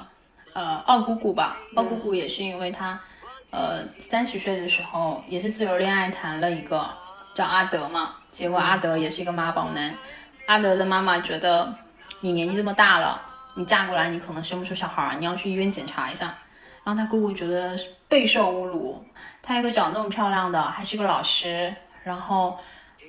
[0.53, 2.99] 呃二姑姑吧，二姑姑也是因为他
[3.51, 6.89] 呃三十岁的时候也是自由恋爱谈了一个
[7.33, 9.93] 叫阿德嘛，结果阿德也是一个妈宝男，
[10.47, 11.73] 阿德的妈妈觉得。
[12.23, 13.19] 你年纪这么大了，
[13.55, 16.25] 你嫁过来，你可能生不出小孩，你要去医院检查一下。
[16.83, 17.75] 然后他姑姑觉得
[18.07, 19.03] 备受侮辱，
[19.41, 22.59] 他一个长那么漂亮的，还是个老师，然后，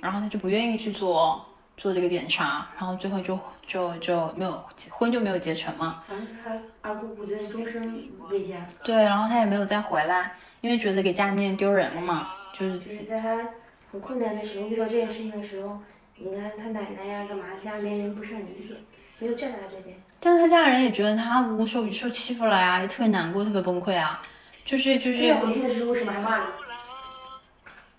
[0.03, 6.03] 然后他就不愿意去做做这个检查，然后最后就就就没有婚就没有结成嘛。
[6.09, 8.67] 反正他二姑姑在终身未嫁。
[8.83, 13.39] 对，然后他也没有再回来，因为觉得给家里面丢人了嘛，就是在他
[13.93, 15.79] 很困难的时候，遇到这件事情的时候，
[16.17, 18.75] 你看他奶奶呀干嘛，家里面人不是很理解。
[19.19, 24.21] 没有站在他这边，但是他家人也觉得他姑姑受受欺负了呀，也特别难过，特别崩溃啊，
[24.65, 25.33] 就是就是。
[25.35, 26.47] 回去的时候为什么还骂呢？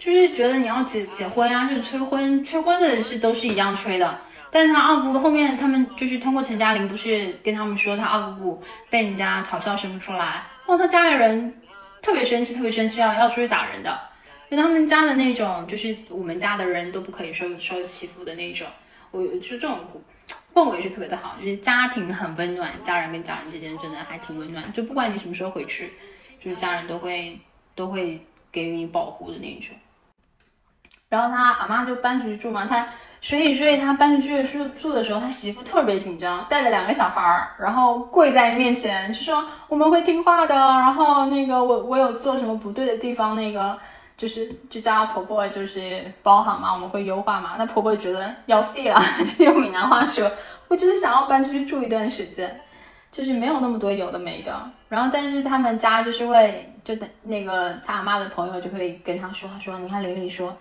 [0.03, 4.19] 就是觉得你要结结婚呀，就是催婚，催婚的是都是一样催的。
[4.51, 11.61] 但是他二姑后面他们就是通过陈嘉玲不是跟他们说他二姑姑被人家嘲笑生不出来，然后他家里人
[12.01, 13.97] 特别生气，特别生气要要出去打人的，
[14.51, 18.67] 就他们家的那种，就是我们家的人都不可以受受欺负的那种，
[19.11, 19.79] 我就这种。
[20.53, 24.71] 氛围是特别的好，就是家庭很温暖，家人跟家人之间真的还挺温暖。
[24.71, 25.91] 就不管你什么时候回去，
[26.39, 27.39] 就是家人都会
[27.73, 29.75] 都会给予你保护的那一种。
[31.13, 32.87] 然后他阿妈就搬出去住嘛，他
[33.21, 40.55] 所以所以他搬出去住住的时候，他媳妇特别紧张，带着两个小孩儿，然后跪在面前就说我们会听话的。
[40.55, 43.77] 然后那个我我有做什么不对的地方，那个。
[44.15, 47.55] 就是就叫婆婆，就是包好嘛，我们会优化嘛。
[47.57, 48.95] 那婆婆觉得要死了，
[49.25, 50.31] 就用闽南话说，
[50.67, 52.61] 我就是想要搬出去住一段时间，
[53.11, 54.53] 就是没有那么多有的没的。
[54.87, 60.55] 然后，但是他们家就是会，就那个他阿妈的朋友就会跟他说，说，你看玲玲说，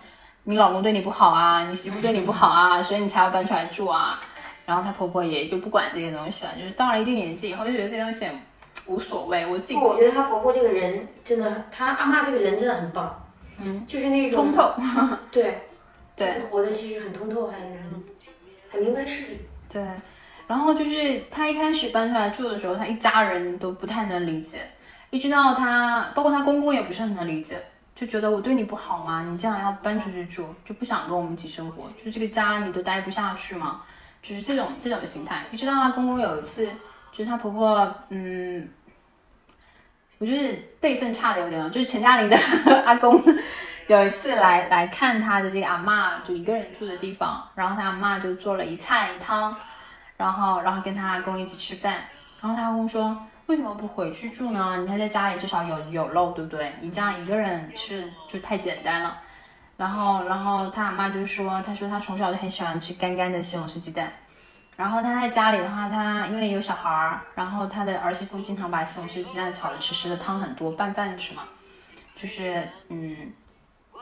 [0.45, 4.19] 你老公对你不好啊，你媳妇对你不好啊， 所以你才要搬出来住啊。
[4.65, 8.27] 然后她婆婆也就不管这些东西了，就是到了一定年纪以后，就觉得这些东西
[8.85, 9.45] 无所谓。
[9.45, 13.19] 我自己，我觉得她婆婆这个人真的，她阿妈这个人真的很棒。
[13.61, 14.73] 嗯，就是那种通透，
[15.31, 15.61] 对，
[16.15, 17.59] 对，活的其实很通透，很
[18.71, 19.39] 很明白事理。
[19.69, 19.81] 对，
[20.47, 24.59] 然后就是她一开始搬出来住的时候，她一家人都不太能理解，
[25.11, 27.61] 一直到她，包括她公公也不是很能理解，
[27.95, 29.23] 就觉得我对你不好吗？
[29.23, 33.81] 你这样要搬出去住，就不想跟我们一起生活，就这个家你都待不下去吗？
[34.21, 35.43] 就是这种这种心态。
[35.51, 36.65] 一直到他公公有一次，
[37.11, 38.69] 就是他婆婆，嗯。
[40.19, 42.37] 我就是辈分差的有点，就是陈嘉玲的
[42.85, 43.21] 阿公
[43.87, 49.53] 有一次来来看他的这个阿妈，就一个人住的地方，然后他阿妈就做了一菜一汤，
[50.15, 51.95] 然后然后跟他阿公一起吃饭，
[52.39, 54.77] 然后他阿公说为什么不回去住呢？
[54.79, 56.71] 你看在家里至少有有肉，对不对？
[56.81, 59.19] 你这样一个人吃就太简单了。
[59.75, 64.11] 然后然后他阿妈就说，他说他从小就很喜欢吃干干的西红柿鸡蛋。
[64.75, 71.43] 然后他在家里的话，他因为有小孩儿，然后他的儿媳妇经常把西红柿鸡蛋炒的湿湿的，汤很多，拌饭吃嘛。
[72.15, 73.33] 就是，嗯，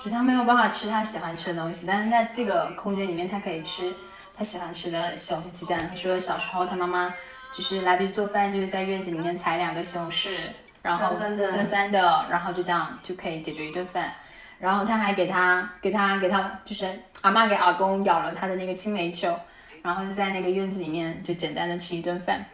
[0.03, 3.93] 就他没有办法吃他喜欢吃的东西，但是在这个空间里面，他可以吃
[4.35, 5.89] 他喜欢吃的西红柿鸡蛋。
[5.89, 7.13] 他说小时候他妈妈
[7.53, 10.37] 就是来不及做饭，就是在院子里面采两个西红柿，
[10.81, 14.13] 然后酸酸的，然后就这样就可以解决一顿饭。
[14.59, 16.87] 然后他还给他给他给他，就是
[17.21, 19.35] 阿妈给阿公舀了他的那个青梅酒。
[19.83, 22.45] 然后就在那个院子里面，就简单的吃一顿饭。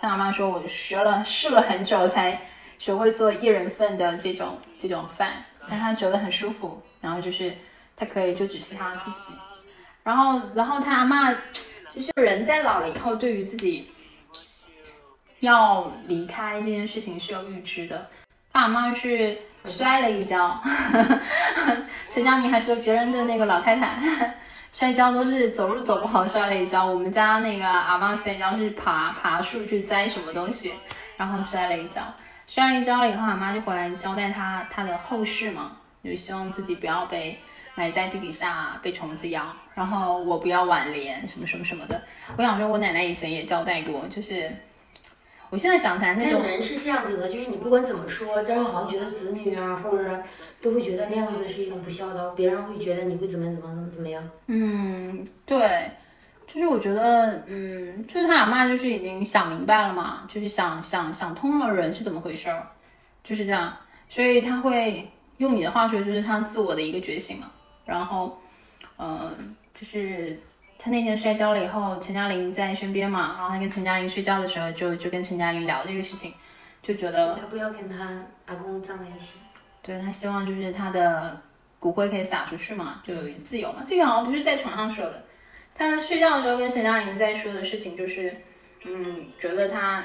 [0.00, 2.40] 他阿妈说：“我学了试了很久，才
[2.76, 6.82] 学会做一人份的这种这种饭，但他觉得很舒服。
[7.00, 7.56] 然后就是
[7.94, 9.32] 他可以就只是他自己。
[10.02, 11.32] 然后，然后他阿妈
[11.88, 13.88] 其实人在老了以后，对于自己
[15.42, 18.08] 要离开这件事情是有预知的。
[18.52, 20.60] 他阿妈是摔了一跤，
[22.08, 23.98] 陈佳明还说别人的那个老太太。
[24.72, 30.72] ”摔跤都是走路走不好摔了一跤，我们家那个阿妈摔跤是爬爬树去摘什么东西，
[31.16, 32.02] 然后摔了一跤。
[32.46, 37.38] 摔了一跤了以后，阿妈就回来交代他他的后事嘛，就希望自己不要被
[37.74, 42.00] 埋在地底下被虫子咬，然后我不要挽联什么什么什么的。
[42.38, 44.54] 我想说，我奶奶以前也交代过，就是
[45.52, 50.22] 我现在想起来那种人是这样子的，就是你不管怎么说，但是好像觉得子女啊，或者
[50.62, 54.26] 都会觉得那样子是一种不孝道，别人会觉得你会怎么怎么怎么怎么样。
[54.46, 55.90] 嗯，对，
[56.46, 62.66] 就是我觉得，嗯，就是他阿妈就是已经想明白了嘛，就是想想想通了人是怎么回事儿，
[63.22, 63.76] 就是这样，
[64.08, 67.50] 所以他会用你的话说，就是他自我的一个觉醒嘛。
[67.84, 68.40] 然后，
[68.96, 70.40] 嗯，就是
[70.82, 76.34] 他那天摔跤了以后，陈嘉玲在身边嘛，然后他跟陈嘉玲睡觉的时候，就就跟陈嘉玲聊这个事情，
[76.82, 77.96] 就觉得他不要跟他
[78.46, 79.38] 阿公葬在一起。
[79.80, 81.40] 对他希望就是他的
[81.78, 83.82] 骨灰可以撒出去嘛，就有自由嘛。
[83.86, 85.24] 这个好像不是在床上说的，
[85.72, 88.36] 他睡觉的时候跟陈嘉玲在说的事情就是，
[88.84, 90.02] 嗯，觉得他。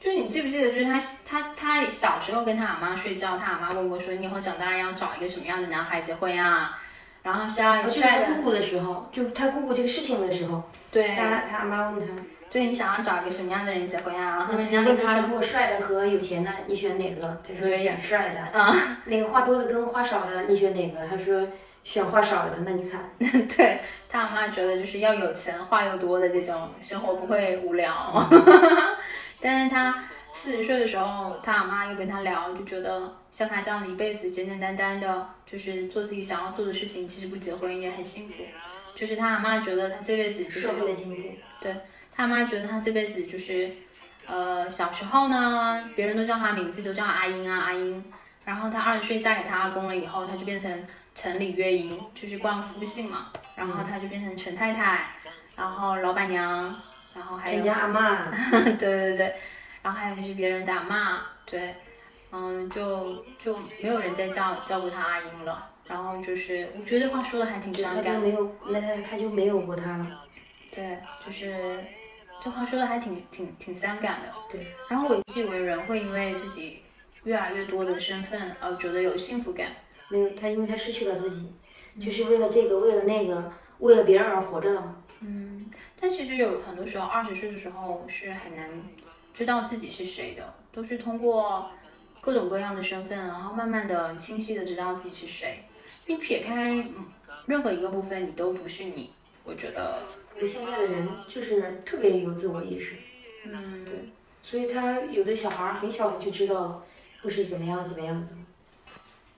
[0.00, 6.74] 就是你记不记得，就是他他他小时候跟他阿妈睡觉，他阿妈问过说，你以后长大了要找一个什么样的男孩结婚呀？
[7.22, 14.36] 然后是要就是帅的，他姑姑的时候，就是他姑姑这个事情的时候，对他他阿妈问他，对，你想要找一个什么样的人结婚呀？
[14.36, 17.40] 然后陈嘉问他如果帅的和有钱的，你选哪个？
[17.46, 18.40] 他说选帅的。
[18.52, 21.06] 嗯，那个话多的跟话少的，你选哪个？
[21.06, 21.46] 他说
[21.84, 23.00] 选话少的，那你惨。
[23.18, 23.78] 对
[24.08, 28.28] 他阿妈觉得就是要有钱话又多的这种生活不会无聊，
[29.40, 29.94] 但是他
[30.32, 38.34] 四十岁的时候，他阿妈又跟他聊，就觉得像他这样的一辈子简简单单的，就是做自己想要做的事情，其实不结婚也很幸福。
[38.94, 41.68] 就是他阿妈觉得他这辈子就是社会的进步，
[42.14, 43.70] 他妈觉得他这辈子就是，
[44.26, 48.02] 呃，小时候呢，别人都叫他名字，都叫阿英啊阿英。
[48.44, 53.30] 然后他二十岁嫁给他阿公了以后，他就变成城里月英，就是冠夫姓嘛。
[53.54, 55.10] 然后他就变成陈太太，
[55.56, 56.74] 然后老板娘，
[57.14, 59.36] 然后还有陈家阿妈， 对对对，
[59.82, 61.74] 然后还有就是别人打骂，对，
[62.32, 65.70] 嗯，就就没有人再叫叫过他阿英了。
[65.86, 68.14] 然后就是，我觉得这话说的还挺伤感的。
[68.14, 70.24] 就没有，那他他就没有过他了。
[70.70, 71.82] 对，就是
[72.40, 74.28] 这话说的还挺挺挺伤感的。
[74.48, 76.82] 对，然后我以以为人会因为自己
[77.24, 79.68] 越来越多的身份而觉得有幸福感。
[80.08, 81.52] 没有他，因为他失去了自己，
[82.00, 85.02] 就是为了这个，为了那个，为了别人而活着了嘛。
[85.20, 85.68] 嗯，
[86.00, 88.70] 但其实有很多时候，二十岁的时候是很难
[89.32, 91.70] 知道自己是谁的，都是通过
[92.20, 95.64] 各种各样的身份，然后慢慢的清晰的知道自己是谁。
[96.06, 97.06] 你撇开嗯
[97.46, 99.10] 任何一个部分，你都不是你。
[99.42, 100.02] 我觉得，
[100.38, 102.94] 就现在的人就是特别有自我意识，
[103.46, 103.94] 嗯，对
[104.42, 106.84] 所以他有的小孩儿很小就知道
[107.22, 108.28] 会是怎么样怎么样的。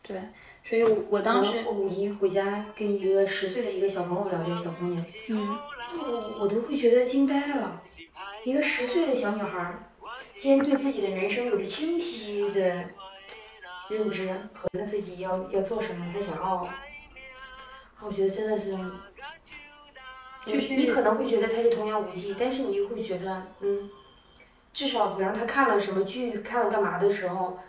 [0.02, 0.20] 对，
[0.68, 5.56] 所以我我当时，我我五一回家跟一个十岁的一个小朋友聊这个小姑娘，嗯，
[6.38, 7.80] 我都会觉得惊呆了。
[8.44, 9.92] 一个十岁的小女孩，
[10.26, 12.84] 竟然对自己的人生有着清晰的
[13.88, 16.68] 认知和她自己要要做什么，她想要。
[18.00, 18.76] 我觉得真的是，
[20.44, 23.88] 就是你可能会觉得她是童言无忌，但是你又会觉得，嗯，
[24.72, 27.60] 至少比方她看了什么剧，看了干嘛的时候，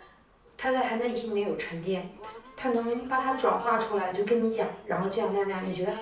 [0.56, 2.10] 她在她内心里面有沉淀，
[2.56, 5.92] 她能把它转化出来，就跟你讲，然后这样那样那样，你觉得。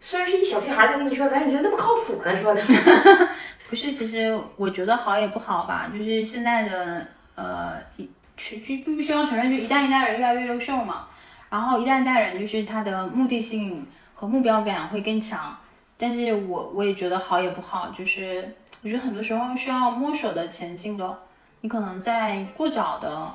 [0.00, 2.40] 虽然是一小屁孩在跟你说，但是你觉得那么靠谱呢？
[2.40, 2.62] 说的。
[3.68, 7.04] 不是，其实我觉得好也不好吧，就是现在的
[7.34, 11.06] 呃，一去就必须要承认，就一代一代人越来越优秀嘛。
[11.50, 15.56] 然后一代一代人就是他的目的性和目标感会更强，
[15.96, 21.18] 但是我我也觉得好也不好，就是我觉得很多时候需要摸索的前进的。
[21.62, 23.28] 你可能在过早的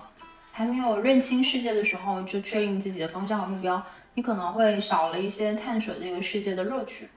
[0.53, 7.07] 还没有认清世界的时候就确定自己的方向和目标，你可能会少了一些探索这个世界的乐趣。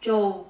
[0.00, 0.46] 就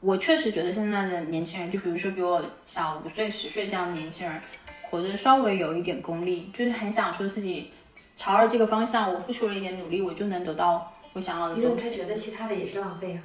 [0.00, 4.40] 我确实觉得现在的年轻人，就比如说比我小五岁、十岁这样的年轻人，
[4.82, 7.70] 活得稍微有一点功利，就是很想说自己
[8.16, 11.90] 朝着这个方向，我付出了一点努力，我就能得到我想要的因为东西。
[11.90, 13.22] 他觉得其他的也是浪费啊。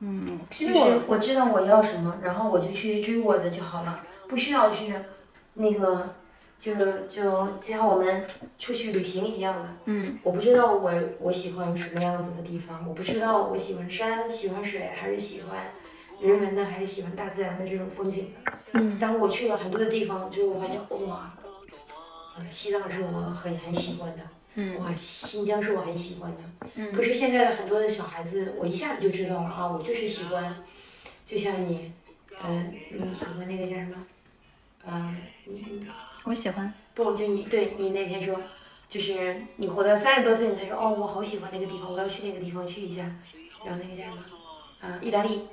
[0.00, 4.92] 嗯，其实我我知道我要什么，然后我就去追我的就好了，不需要去
[5.54, 6.14] 那个，
[6.62, 6.72] 就
[7.08, 7.26] 就
[7.60, 8.24] 就像我们
[8.56, 9.68] 出去旅行一样的。
[9.86, 15.72] 嗯，我不知道我我喜欢什么样子的地方，我不知道我喜欢山、喜欢水，还是喜欢
[16.20, 18.52] 人文的，还是喜欢大自然的这种风景的。
[18.74, 21.36] 嗯，当我去了很多的地方之后，我发现哇，
[22.38, 24.22] 呃西藏是我很很喜欢的，
[24.54, 26.38] 嗯哇，新疆是我很喜欢的。
[26.76, 30.62] 嗯可是现在的很多的小孩子，我一下子就知道了啊，我就是喜欢，
[31.26, 31.92] 就像你，
[32.40, 33.96] 嗯、你喜欢那个叫什么？
[34.86, 35.84] 嗯、你
[36.24, 36.72] 我喜欢。
[36.94, 38.38] 不就你对你那天说，
[38.88, 43.02] 就是你活到三十多岁，你才说哦，我好喜欢那个地方，我要去那个地方去一下。
[43.64, 44.36] 然后那个叫什么？
[44.80, 45.48] 啊、意大利。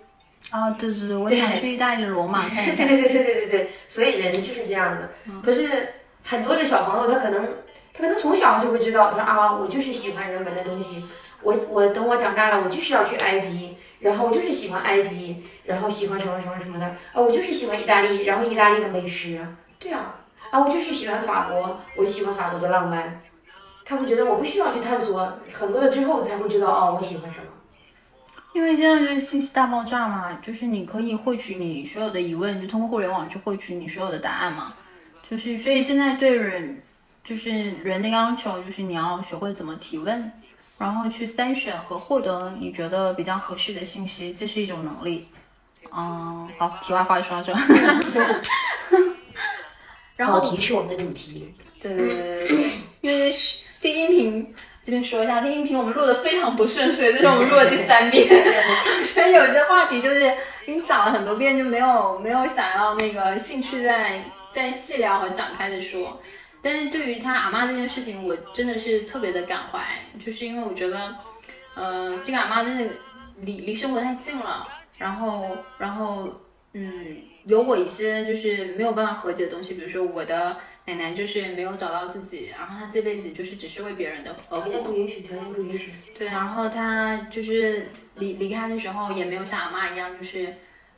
[0.51, 2.47] 啊，对对对，我想去意大利的罗马。
[2.49, 5.09] 对对对对对对对，所以人就是这样子。
[5.43, 5.93] 可是
[6.24, 7.45] 很多的小朋友，他可能
[7.93, 11.03] 他可能从小就会知道，他说啊，我就是喜欢人文的东西，
[11.41, 19.39] 我我等我长大了，我就是要去埃及，然后我就是喜欢埃及，然后喜欢什么什么什么的，啊，我就是喜欢意大利，然后意大利的美食，
[19.78, 20.18] 对啊，
[20.52, 23.20] 啊，我就是喜欢法国，我喜欢法国的浪漫。
[23.86, 27.45] 他会觉得我不需要去探索很多的之后才会知道哦，我喜欢什么。
[28.54, 34.74] 因为现在就是信息大爆炸嘛，就是你可以获取你所有的疑问，就通过互联网去获取你所有的答案嘛。
[35.28, 36.82] 就是所以现在对人，
[37.24, 40.32] 就是人的要求，就是你要学会怎么提问，
[40.78, 45.28] 然后去筛选和获得你觉得比较合适的信息，这是一种能力。
[45.95, 47.54] 嗯，好，题外话说到这。
[50.20, 51.53] 然后考题是我们的主题。
[51.82, 54.53] 对对对对对，因为是这音频
[54.84, 58.28] 这边说一下，这音频我们录的非常不顺遂，这是我们录的第三遍，
[59.05, 60.26] 所以有些话题就是
[60.65, 66.11] 已经讲了很多遍，就没有没有想要那个兴趣再再细聊和展开的说。
[66.61, 69.80] 但是对于他阿妈这件事情，我真的是特别的感怀，
[70.24, 71.15] 就是因为我觉得，
[71.76, 72.93] 呃，这个阿妈真的
[73.39, 74.67] 离离生活太近了，
[74.97, 76.28] 然后然后
[76.74, 77.15] 嗯，
[77.46, 80.58] 有我一些就是没有办法和解的东西，比如说我的。
[80.86, 84.68] 奶奶就是没有找到自己，然后她这辈子就是只是为别人的而活。
[84.68, 85.92] 条件不允许，条件不允许。
[86.18, 90.52] 对，然后她就是离离开的时候也没有像阿妈一样，就是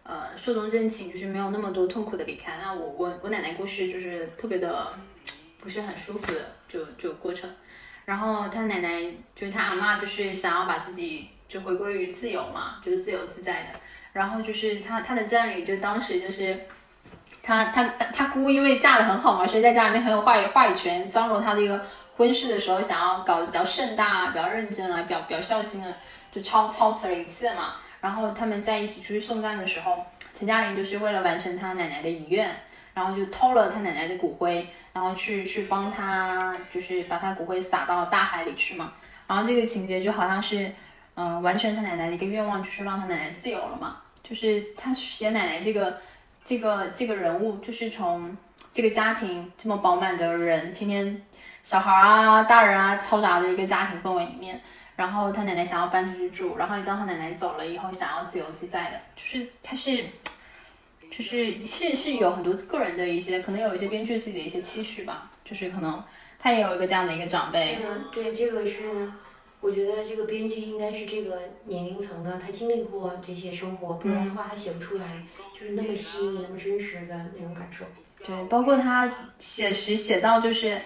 [0.03, 2.57] 呃寿终正寝，就是没有那么多痛苦的离开。
[2.63, 4.87] 那我我我奶奶过世就是特别的
[5.59, 7.53] 不是很舒服的，就就过程。
[8.05, 9.03] 然后她奶奶
[9.35, 13.79] 就是她阿妈，就是想要把自己就回归于自由嘛，就是自由自在的。
[14.13, 16.59] 然后就是他他的葬礼就当时就是。
[17.43, 21.09] 他他他姑因为嫁的很好嘛，所以在家里面很有话语话语权。
[21.09, 21.83] 张罗他的一个
[22.15, 25.91] 婚事的时候，想要搞得比较盛大、比较认真啊，比较比较孝心的，
[26.31, 27.73] 就操操持了一切嘛。
[27.99, 30.05] 然后他们在一起出去送葬的时候，
[30.37, 32.47] 陈嘉玲就是为了完成他奶奶的遗愿，
[32.93, 38.93] 然后就偷了他奶奶的骨灰，然后去去帮他，就是把他骨灰撒到大海里去嘛。
[39.25, 40.71] 然后这个情节就好像是，
[41.15, 43.97] 嗯，完全他奶奶的一个愿望，就是让他奶奶自由了嘛。
[44.23, 45.97] 就是他写奶奶这个。
[46.43, 48.35] 这个这个人物就是从
[48.73, 51.21] 这个家庭这么饱满的人，天天
[51.61, 54.59] 小孩啊、大人啊嘈杂的一个家庭氛围里面，
[54.95, 60.03] 然后他奶奶想要搬出去住，然后一到他奶奶走了以后，想要自由自在的，就是他是，
[61.11, 66.03] 就是是是有很多个人的一些，可能有一些编剧自己的一些期许吧，就是可能
[66.39, 67.77] 他也有一个这样的一个长辈。
[68.11, 69.11] 对，这个是。
[69.61, 77.85] 我觉得这个编剧应该是这个年龄层的，他经历过这些生活，不然的话他写不出来，就是那么细腻、那么真实的那种感受。
[78.25, 80.81] 对，包括他写实写到就是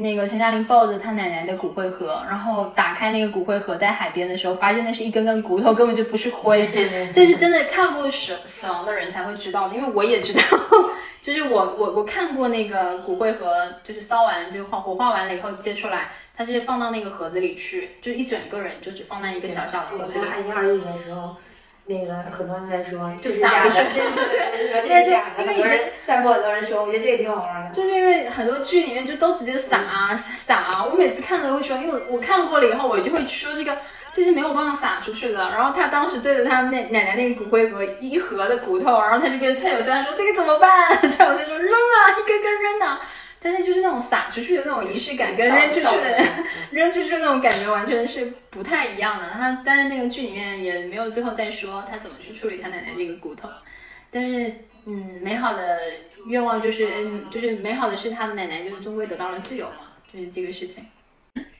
[0.00, 6.68] 那个陈嘉玲抱着他奶奶的骨灰盒，然后打开那个骨灰盒在海边的时候，发现那是一根根骨头，根本就不是灰。
[7.12, 10.42] 这是真的看过死死亡的人才会知道的，因为我也知道，
[11.20, 16.10] 就是我我我看过那个骨灰盒，就是烧完就火火化完了以后接出来。
[16.36, 20.24] 他是放到那个盒子里去，就一整个人就只放在一个小小的盒子里。
[20.24, 21.34] 看一二一的时候，
[21.88, 27.70] 那个很多人在说，就撒就是对对对对，因为以前弹幕很多人说，我觉得这个挺好玩的。
[27.70, 33.74] 就是因为很多剧里面就都直接撒啊撒啊，我每次看都会说，因为我看过了以后，我就会说这个
[34.12, 35.38] 这是没有办法撒出去的。
[35.50, 40.94] 然后他当时对着他那奶奶那个骨灰盒一盒的骨头，然后他就跟蔡友轩说这个怎么办？
[41.10, 43.00] 蔡友轩说扔啊，一根根扔啊。
[43.40, 46.24] 但是就是那种撒出去的那种仪式感，跟扔出去的
[46.72, 49.30] 扔出去的那种感觉完全是不太一样的。
[49.30, 53.48] 他但是那个剧里面也没有最后再说他怎么去处理他奶奶这个骨头。
[54.10, 54.52] 但是
[54.86, 55.78] 嗯，美好的
[56.26, 60.84] 愿望就是嗯，就是美好的是他的奶奶就是终归得到了自由嘛，就是这个事情。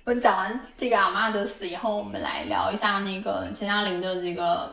[0.05, 4.73] 我讲完这个阿妈的死以后，我们来聊一下那个陈嘉玲的这个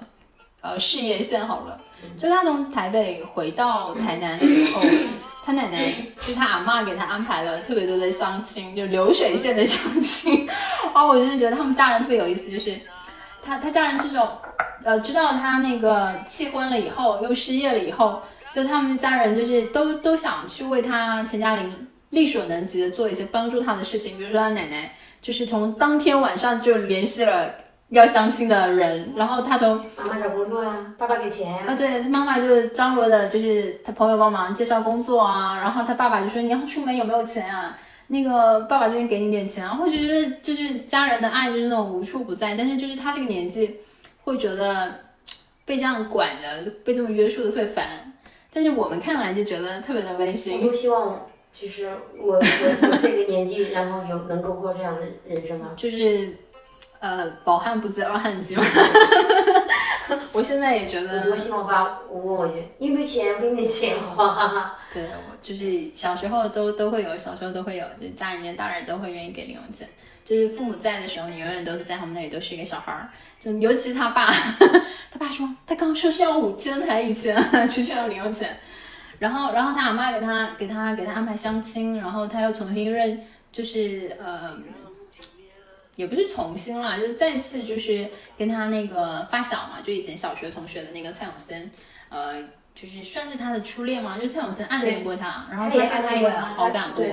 [0.62, 1.80] 呃事业线好了。
[2.18, 4.82] 就他从台北回到台南以后。
[5.46, 5.94] 他奶奶
[6.26, 10.50] 就他阿妈给他安排了特别多的相亲，就流水线的相亲。
[10.96, 12.76] 哦，我真的觉得他们家人特别有意思，就是
[13.44, 14.28] 他他家人这种，
[14.84, 18.20] 呃，知道他那个弃婚了以后又失业了以后，
[18.52, 24.92] 就他们家人就是都都想去为他陈嘉玲力所能及的做一些帮助他的事情，比如说他奶奶
[25.22, 27.54] 就是从当天晚上就联系了。
[27.90, 31.60] 要相亲的人，然后他从妈妈找工作呀，爸爸给钱呀。
[31.68, 37.78] 啊，对他妈妈就张罗的，就是他朋友帮忙介绍工作啊，然后他爸爸就说你要出门有没有钱啊？
[38.08, 43.80] 那个爸爸这边给你点钱啊，我就觉得就是家人的爱就是那种无处不在，但是就是他这个年纪
[44.24, 44.92] 会觉得
[45.64, 48.12] 被这样管着，被这么约束的特别烦，
[48.52, 50.60] 但是我们看来就觉得特别的温馨。
[50.60, 56.36] 我就希望，其实我我我这个年纪，然后有能够过这样的人生啊， 就是。
[57.06, 58.64] 呃，饱汉不知饿汉饥嘛。
[60.32, 63.40] 我现在也觉得，我多希望爸我问我句，你有没有钱？
[63.40, 64.76] 给你钱花。
[64.92, 69.88] 对，我就是小时候都都会有，小时候都会有，就家里面大人都会愿意给零用钱。
[70.26, 73.08] 就是父母在的时候，你永远都是在他们那里都是一个小孩儿。
[73.40, 74.26] 就尤其他爸，
[75.12, 77.36] 他爸说他刚刚说是要五千还一千，
[77.70, 78.58] 出 去要零用钱。
[79.20, 84.42] 然后，然后他阿妈给他给他给他安排相亲，然后他又重新认，就是呃，
[85.96, 91.72] 也不是重新啦，就是再次就是跟他那个发小嘛，就以前小学同学的那个蔡永森，
[92.10, 92.42] 呃，
[92.74, 97.06] 就是算是他的初恋嘛，就蔡永森暗恋过他，然后他对他也好感过，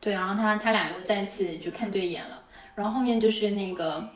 [0.00, 2.42] 对，然后他他俩又再次就看对眼了，
[2.74, 4.08] 然后后面就是那个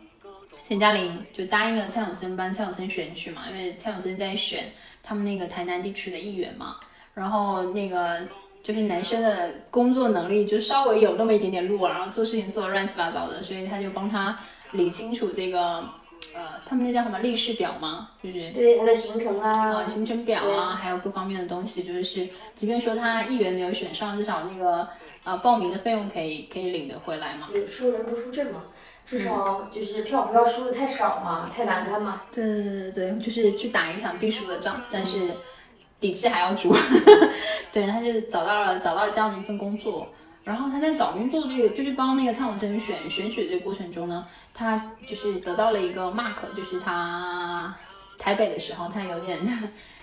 [0.63, 6.77] 陈嘉玲就答应了蔡永森帮蔡永森选举嘛，因为蔡永森在选他们那个台南地区的议员嘛。
[7.15, 8.27] 然后那个
[8.63, 14.33] 就是男生的工作能力就稍微有那么一点点弱，然后做事情做的乱七八糟的，所以他就帮他
[14.73, 15.83] 理清楚这个，
[16.33, 18.11] 呃，他们那叫什么历史表吗？
[18.23, 24.87] 就是对他的行程啊，行程表啊，还有各方面的东西，就是即便说他议员没有选上，至少那个
[25.25, 27.49] 呃报名的费用可以可以领得回来嘛。
[27.53, 28.63] 就输人不输阵嘛，
[29.05, 32.23] 至少就是票不要输的太少嘛，太难看嘛。
[32.31, 35.19] 对对对对对，就是去打一场必输的仗，但是。
[36.03, 36.75] 底气还要足，
[37.73, 40.09] 对，他就找到了找到了这样的一份工作，
[40.43, 47.73] 然后他在找工作这个就是帮那个蔡永生选选举这个过程中呢，他就是得到了一个 mark，就是他
[48.19, 49.39] 台北的时候，他有点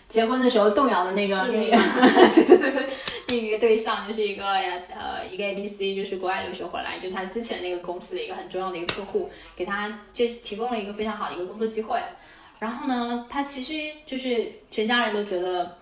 [0.07, 1.77] 结婚的时候动摇的那个那个，
[2.33, 2.89] 对对对对，
[3.27, 12.01] 那一个对象就是一个呃一个 A B C，就是国外留学回来，就他之前那个公司的一个很重要的一个客户，给他就提供了一个非常好的一个工作机会，
[12.57, 13.73] 然后呢，他其实
[14.05, 15.77] 就是全家人都觉得。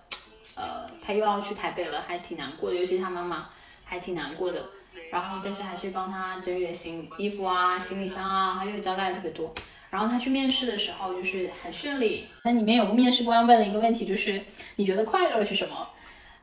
[0.57, 3.49] 呃，他又要去台北了，还挺难过的，尤其他妈妈
[3.83, 4.63] 还挺难过的。
[5.11, 9.53] 然后，但是还是帮他整理了行衣服啊、行李箱啊，还有交代了特别多。
[9.89, 12.27] 然后他去面试的时候就是很顺利。
[12.43, 14.41] 那里面有个面试官问了一个问题，就是
[14.75, 15.87] 你觉得快乐是什么？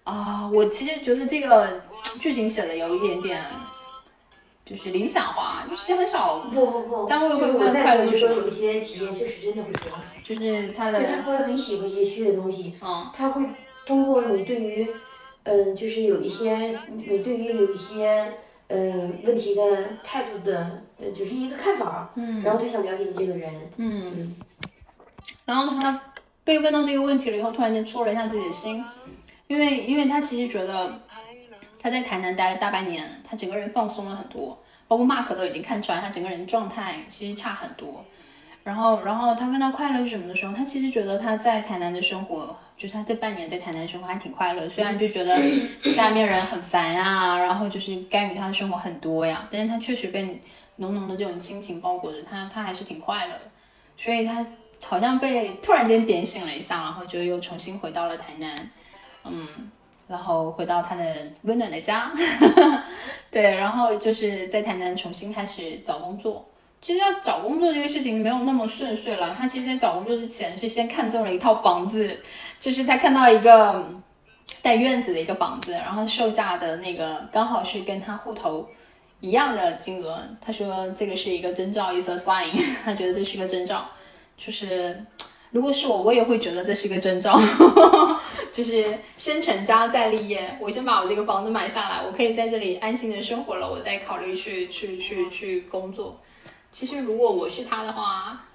[0.04, 1.82] 啊，我其实觉得这个
[2.18, 3.44] 剧情写的有一点点，
[4.64, 6.38] 就是理想化，就是很少。
[6.38, 8.34] 不不不，单位会问快乐就是什么？
[8.34, 13.44] 有一些企业确实真的会这样，就是他的，他会很喜欢一些虚的东西，嗯，他会。
[13.86, 14.88] 通过你对于，
[15.42, 18.32] 嗯，就是有一些你对于有一些
[18.68, 19.62] 嗯问题的
[20.02, 24.34] 态度的，呃，就是一个看法，嗯，然后他想了解你这个人，嗯，
[25.44, 26.00] 然后他
[26.44, 28.84] 被问到这个问题了以后，突然间戳了一下自己的心，
[29.46, 31.00] 因为因为他其实觉得
[31.78, 34.58] 他在台南待了大半年，他整个人放松了很多，
[34.88, 38.04] 包括 Mark 都已经看出来他整个人状态其实差很多。
[38.62, 44.68] 然后，然后他问到快乐是什么的时候，他其实觉得他在台南的生活，就是他这半年在台南生活还挺快乐。
[44.68, 45.38] 虽然就觉得
[45.94, 50.40] 下面人很烦呀，然后就是干预他的生活很多呀，但是他确实被
[50.76, 53.42] 浓浓的这种亲情包裹着，他他还是挺快乐的。
[53.96, 54.44] 所以他
[54.84, 58.54] 好像被突然间点醒了一下，然后就又重新回到了台南，
[59.24, 59.70] 嗯，
[60.08, 62.12] 然后回到他的温暖的家，
[63.30, 66.44] 对，然后就是在台南重新开始找工作。
[66.80, 69.34] 其实要找工作这个事情没有那么顺遂了。
[69.34, 72.20] 他其实，在找工作之前是先看中了一套房子，
[72.64, 73.84] 就是他看到一个
[74.62, 78.66] 带院子的一个房子，然后售价的那个刚好是跟他户头
[79.20, 80.18] 一样的金额。
[80.40, 82.48] 他说这个是一个征兆，is a sign。
[82.82, 83.84] 他觉得这是一个征兆，
[84.38, 85.04] 就是
[85.50, 87.38] 如果是我，我也会觉得这是一个征兆，
[88.50, 90.56] 就是先成家再立业。
[90.58, 96.18] 我先把我这个房子买下来，我可以在这里安心的生活了，我再考虑去去去去工作。
[96.72, 98.46] 其实，如果我是他的话，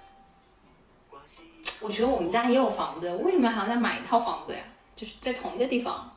[1.81, 4.59] 我觉得我们家也有房子，为什么还要再买一套房子呀？
[4.95, 6.11] 就是在同一个地方。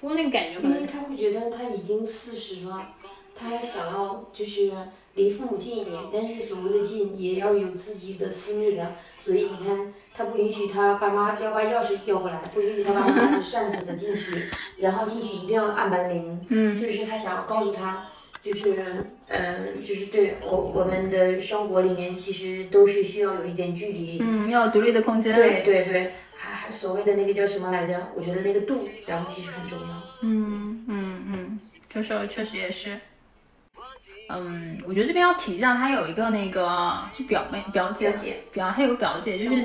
[0.00, 2.94] 不过那个感觉可能，他会觉得他已经四十了，
[3.34, 4.72] 他还想要就是
[5.14, 18.06] 离父母近一点，但是所谓的近也要有自己的私密的，所以你看，他不允许他爸妈要把钥匙要回来，不允许他爸妈拿着扇子的进去，然后进去一定要按门铃，嗯，就是他想要告诉他。
[18.46, 25.34] 就是，嗯，就是对我我们的生活里面，其实都是需要有一点距离，嗯，要有独立的空间。
[25.34, 28.08] 对对对，还还所谓的那个叫什么来着？
[28.14, 30.02] 我觉得那个度，然后其实很重要。
[30.22, 32.96] 嗯嗯嗯，就是确实也是。
[34.28, 38.12] 嗯，我觉得这边要提一下，他有一个那个是表妹表姐
[38.52, 39.62] 表，他有个表姐就是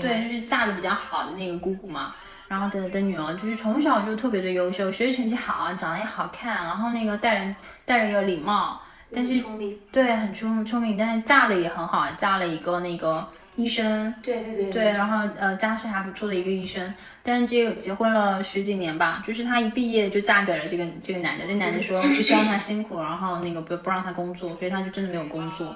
[0.00, 2.14] 对，就是嫁的比较好的那个姑姑嘛。
[2.46, 8.80] 然后的的女儿就是从小就特别的优秀，学习成绩好，长得也好看，然后那个待人待人有礼貌，
[9.12, 9.42] 但是
[9.90, 13.26] 对很聪聪明，但是嫁的也很好，嫁了一个那个
[13.56, 25.74] 医生，对对对对，然后呃家世还不错的一个医生，但是这个结婚了十几年吧，就是她一毕业就嫁给了这个这个男的，那男的说 不希望她辛苦，然后那个不不让她工作，所以她就真的没有工作，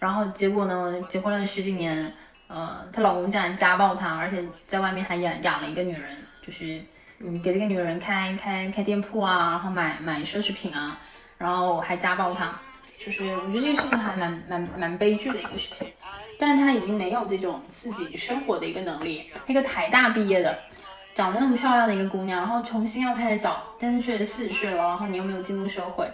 [0.00, 2.12] 然后结果呢结婚了十几年。
[2.48, 6.82] 呃，她老公竟然家暴她，而且在外面还养养了一个女人，就是
[7.20, 10.98] 嗯给这个女人开开开店铺啊，然后买买奢侈品啊，
[11.36, 12.52] 然后还家暴她，
[12.98, 15.86] 就是我觉得这个事情还蛮蛮蛮悲剧的一个事情。
[16.40, 19.28] 但是她已经没有这种自己生活的一个能力。
[19.46, 20.56] 一个台大毕业的，
[21.12, 26.08] 长得那么漂亮的一个姑娘，然后重新要开始找，但是确实四十岁了，然后你又没有进入社会，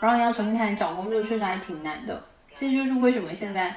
[0.00, 2.20] 然后你要重新开始找工作，确实还挺难的。
[2.54, 3.76] 这就是为什么现在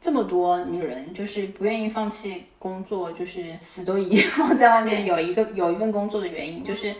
[0.00, 6.94] 这么多女人就是不愿意放弃工作，就是死都一定要在外面有一个有一份工作的原因，就是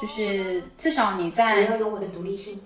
[0.00, 2.60] 就是至少你在要有我的独立性。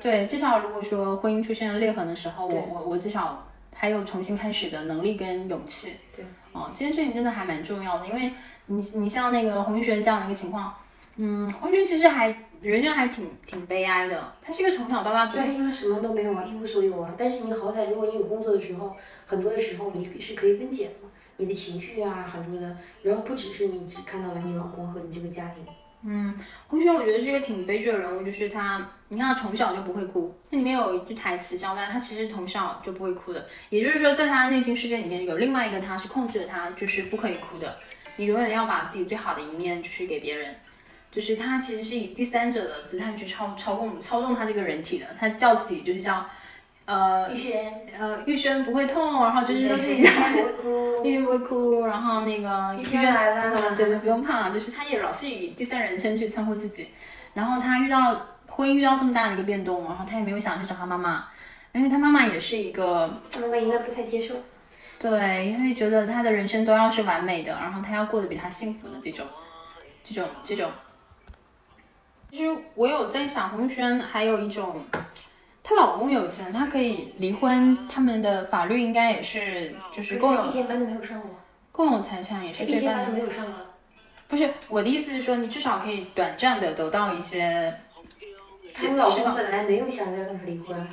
[0.00, 5.92] 对，至少如果说婚姻出现了裂痕的时候，我我我至少还有重新开始的能力跟勇气。
[6.16, 8.32] 对，哦，这件事情真的还蛮重要的，因为
[8.66, 10.74] 你你像那个洪轩这样的一个情况，
[11.16, 17.12] 嗯，洪轩其实还人生还挺挺悲哀的，他是一个从小到大不所以他说什么都没有啊，一无所有啊。
[17.18, 18.96] 但是你好歹，如果你有工作的时候，
[19.26, 25.64] 很多的时候你是可以分解的嘛，你的情绪啊，很多的，然后不只是你只看到了你老公和你这个家庭。
[26.04, 26.34] 嗯，
[26.66, 37.76] 胡轩我觉得是一个挺悲剧的人物，就是他，你看他从小就不会哭，那里面有一句台词交代，他其实从小就不会哭的，也就是说，在他的内心世界里面有另外一个他是控制着他，就是不可以哭的，
[38.16, 40.56] 你永远要把自己最好的一面就是给别人，
[41.12, 46.26] 就是他其实是以第三者的姿态去操操控操纵他这个人体的，他叫自己就是叫。
[46.84, 56.88] 呃，玉轩，呃，玉轩不会痛，然后就是都是玉轩不会哭，玉轩不会哭，然后那个玉轩来了，对对，不用怕，就是他也老是以第三人称去称呼自己，
[57.34, 58.14] 然后他遇到
[58.48, 61.24] 婚姻遇到这么大的一个变动，然后他也没有想去找他妈妈，
[61.72, 64.34] 因为他妈妈也是一个，他妈妈应该不太接受，
[64.98, 69.24] 对，因为觉得他的人生都要是完美的，然后他要过得比他幸福的这种，
[70.02, 70.68] 这种这种，
[72.32, 74.80] 其实我有在想，洪轩还有一种。
[75.62, 81.30] 她老公有钱，她可以离婚，他们的法律应该也是就是共有一天班都没有上过，
[81.70, 82.78] 共有财产也是对半。
[82.78, 83.54] 一天班都没有上过。
[84.28, 87.78] 不是我的意思是说，你至少可以短暂的得到一些。
[88.74, 90.88] 她老公本来没有想着要跟她离婚，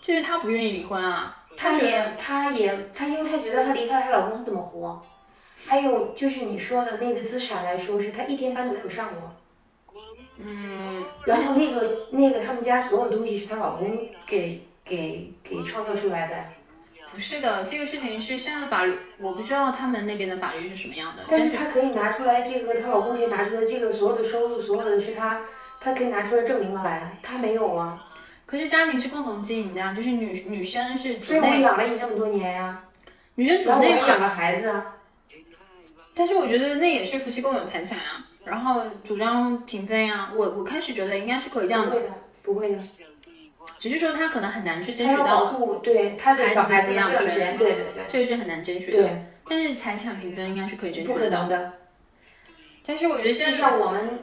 [0.00, 1.36] 就是她不愿意离婚啊。
[1.56, 5.02] 她也，她也，她因为她觉得她离开了她老公，她怎么活？
[5.66, 9.34] 还有就是你说的那个资产来说，是她一天班都没有上过。
[10.38, 16.36] 嗯，然后那个那个他们家所有东西是她老公给给给创造出来的。
[17.12, 21.22] 不是的，这个事情是现在法律，我不知道他们那边的法律是什么样的。
[21.28, 25.42] 但是她可以拿出来这个，她老公可以拿出来这个所有的收入，所有的是她，
[25.78, 28.08] 她可以拿出来证明的来，她没有啊。
[28.46, 31.20] 可是家庭是共同经营的呀，就是女女生是。
[31.20, 32.82] 所以我养了你这么多年呀。
[33.34, 34.96] 女生主内养个孩子啊。
[36.14, 38.26] 但是我觉得那也是夫妻共有财产啊。
[38.44, 42.78] 然后主张平分呀，我我开始觉得应该是可以这样的，不会的，不会的，
[43.78, 49.02] 只是说他可能很难去争取到保护对他的小孩子养权，对对对，这个是很难争取的。
[49.02, 51.72] 对，但是财产平分应该是可以争取不可能的。
[52.84, 54.18] 但是我觉得现在就像我们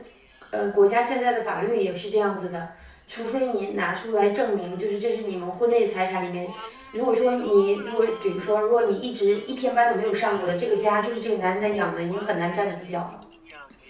[0.51, 2.73] 呃国家现在的法律也是这样子的，
[3.07, 6.45] 除非你拿出来证明，就是这是你们婚内财产里面。
[6.91, 13.21] 如果说你如果比如说如果你一直一天班都没有上过的，这个家就是这个男人在养的，你就很难站得住脚了。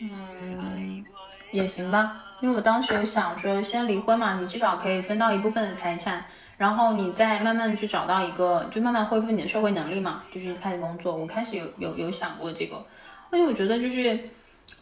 [0.02, 1.04] 嗯，
[1.52, 6.24] 也行吧，因为我当时有想说，先离婚嘛，你至少可以分到一部分的财产，
[6.58, 11.14] 然后你再慢慢去找到一个，就慢慢恢复你的社会能力嘛，就是开始工作。
[11.14, 12.78] 我开始有有有想过这个，
[13.30, 14.18] 而且我觉得就是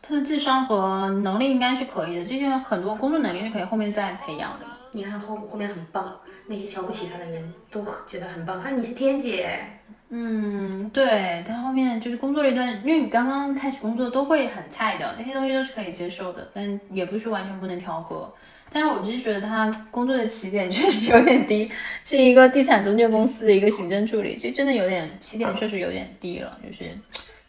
[0.02, 4.66] 他的智商和能力应该是可以的，这些很多工作能力是可以后面再培养的。
[4.92, 6.16] 你看后后面很棒，
[6.46, 9.77] 那些瞧不起他的人都觉得很棒啊，你是天姐。
[10.10, 18.34] 嗯，对他后面就是工作了一段，因为你刚刚开始工作都会很菜的，那些东西都是可以接受的，但也不是完全不能调和。
[18.70, 21.70] 但是我只是觉得他工作的起点确实有点低，
[22.04, 26.58] 是一个地产中介公司的一个行政助理，这真的有点起点确实有点低了。
[26.66, 26.84] 就是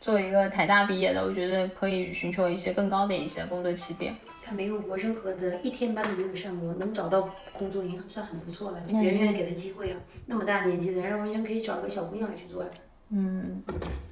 [0.01, 4.14] 作为一个台大毕业的，我觉得可以寻求一些更高的一些工作起点。
[4.44, 8.78] 他没有过任何的一天班都没有上过，能找到工作已经算很不错了。
[8.88, 9.96] 别人愿意给他机会啊，
[10.26, 12.70] 那么大年纪的人，完全可以找个小姑娘来去做呀。
[13.11, 13.62] 嗯，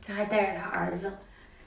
[0.07, 1.13] 他还带着他儿子，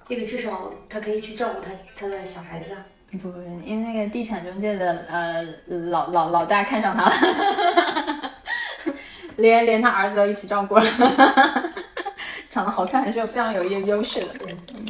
[0.07, 2.85] 这个至少他可以去照顾他他的小孩子啊。
[3.13, 5.43] 不不，因为那个地产中介的呃
[5.89, 7.11] 老老老大看上他了，
[9.37, 10.83] 连连他儿子都一起照顾了，
[12.59, 14.27] 长得好看还是有非常有优优势的。
[14.47, 14.87] 嗯，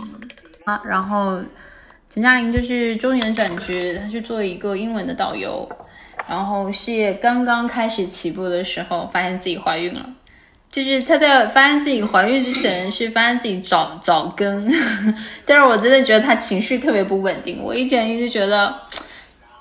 [0.65, 1.39] 啊，然后。
[2.11, 5.69] 陈嘉玲就是中年转职，她去做一个英文的导游，
[6.27, 10.03] 然后事业刚刚开始起步的时候，发现自己怀孕了。
[10.71, 14.67] 就是她在发现自己怀孕之前，是发现自己早早更，
[15.45, 17.63] 但是我真的觉得她情绪特别不稳定。
[17.63, 18.73] 我以前一直觉得。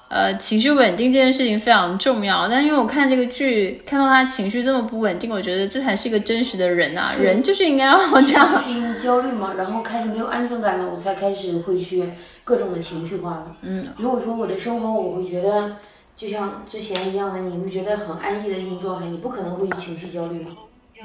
[0.08, 8.50] 呃，情绪稳定这件事情非常重要，但因为我看这个剧，看到他情绪这么不稳定，我觉得这才是一个真实的人呐，人就是应该要这样。
[8.54, 12.04] 就是因为焦虑嘛，然后开始没有安全感了，我才开始会去
[12.42, 13.56] 各种的情绪化了。
[13.60, 15.76] 嗯，如果说我的生活，我会觉得
[16.16, 20.52] 就像之前一样的，你会觉得很安逸的一种状态，你不可能会情绪焦虑吗？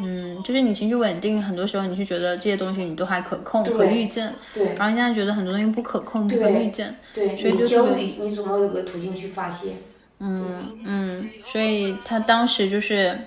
[0.01, 9.73] 嗯，就是你情绪稳定，很多时候你是觉得这些东西你都还可控、可预见，对然后你现在觉得很多东西不可控、不可预见，对，所以就你焦虑，你总要有个途径去发泄。
[10.19, 13.17] 嗯嗯，所以她当时就是，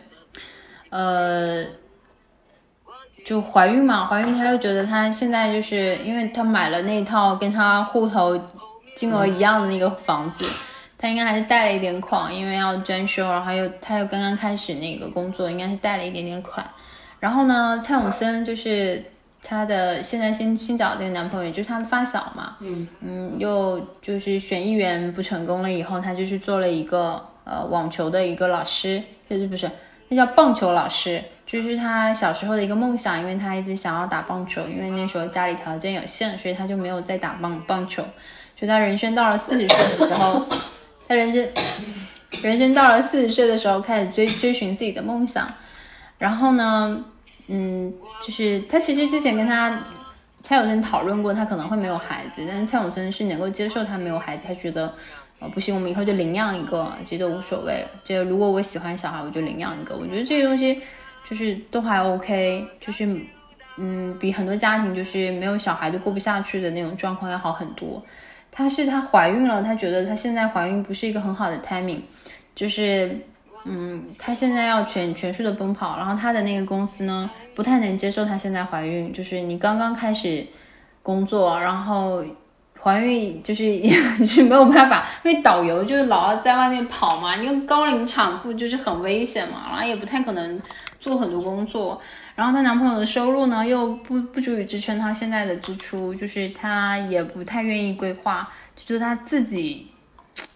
[0.90, 1.64] 呃，
[3.24, 8.40] 就怀孕嘛，怀孕她就觉得她现在就是因为她买了那套跟她户头
[8.96, 10.44] 金额一样的那个房子，
[10.98, 16.66] 她应该还是贷了一点款，因为要装修，然后又他又刚刚开始那个工作，应该是贷了一点点款。
[17.20, 19.02] 然后呢，蔡永森就是
[19.42, 29.70] 他的现在新新找的这个男朋友，就是他的发小嘛，嗯嗯，又就是选议员不成功了以后，他就去做了一个呃网球的一个老师，就是不是
[30.08, 38.02] 那叫棒球老师，就是他小时候的一个梦想，因为他一直想要打棒球，因为那时候家里条件有限，所以他就没有再打棒棒球。
[38.54, 40.42] 就他人生到了四十岁的时候，
[41.08, 41.48] 他人生
[42.42, 45.48] 人生到了四十岁的时候开始追追寻自己的梦想，
[46.18, 47.04] 然后呢，
[47.48, 49.82] 嗯，就是他其实之前跟他
[50.42, 54.92] 蔡永森讨论过，他可能会没有孩子，但是蔡永森是能够接受他没有孩子，他觉得，
[55.40, 57.84] 呃，不行，我们以后就领养一个，这都无所谓。
[58.04, 59.96] 这如果我喜欢小孩，我就领养一个。
[59.96, 60.80] 我觉得这个东西
[61.28, 63.04] 就是都还 OK，就是，
[63.76, 68.02] 嗯，比很多家庭就是没有小孩都过不下去的那种状况要好很多。
[68.56, 72.00] 她是她怀孕了，她觉得她现在怀孕不是一个很好的 timing，
[72.54, 73.16] 就是。
[73.68, 80.46] 嗯，她现在要全全速的奔跑，然后她的那个公司呢，不太能接受她现在怀孕，就是你刚刚开始
[81.02, 82.22] 工作，然后
[82.80, 83.64] 怀孕就是
[84.20, 90.60] 就是没有办法，因为导游就是老要在外面跑嘛，因为高龄产妇就是很危险嘛，然后也不太可能
[91.00, 92.00] 做很多工作，
[92.36, 99.90] 然后她男朋友的收入呢又不不足以支撑她现在的支出，就是她也不太愿意规划，就是她自己。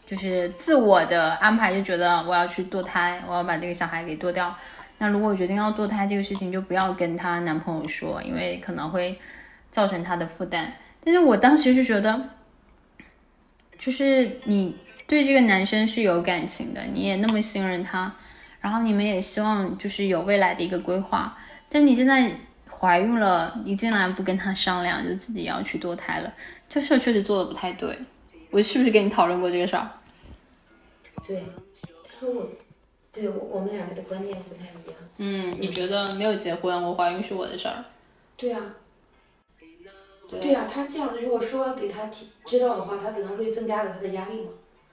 [0.06, 4.52] 就是自我的安排，就觉得我要去堕胎，我要把这个小孩给堕掉。
[4.98, 9.16] 那如果决定要堕胎这个事情，就不要跟她男朋友说，因为可能会
[9.70, 10.72] 造成她的负担。
[11.04, 12.20] 但是我当时就觉得，
[13.78, 14.76] 就是你
[15.06, 18.12] 对这个男生是有感情的，你也那么信任他，
[18.60, 21.38] 然后你们也希望就是有未来的一个规划。
[21.70, 22.30] 但你现在
[22.68, 26.34] 怀孕了，你竟然不跟他商量，就自己要去堕胎了，
[26.68, 27.96] 这事儿确实做的不太对。
[28.50, 29.88] 我是不是跟你讨论过这个事儿？
[31.24, 31.44] 对，
[32.04, 32.48] 他说我，
[33.12, 34.94] 对我我们两个的观念不太一样。
[35.18, 37.84] 嗯，你觉得没有结婚，我怀孕是我的事儿？
[38.36, 38.74] 对啊，
[40.28, 44.50] 对啊，他这样子如果说给他提知道的话，他可能会增加了他的压力嘛。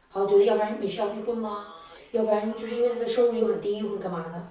[0.10, 1.66] 好，觉得要不然你是要离婚吗？
[2.12, 4.48] 要不然就是因为他的收入又很低，会干嘛的？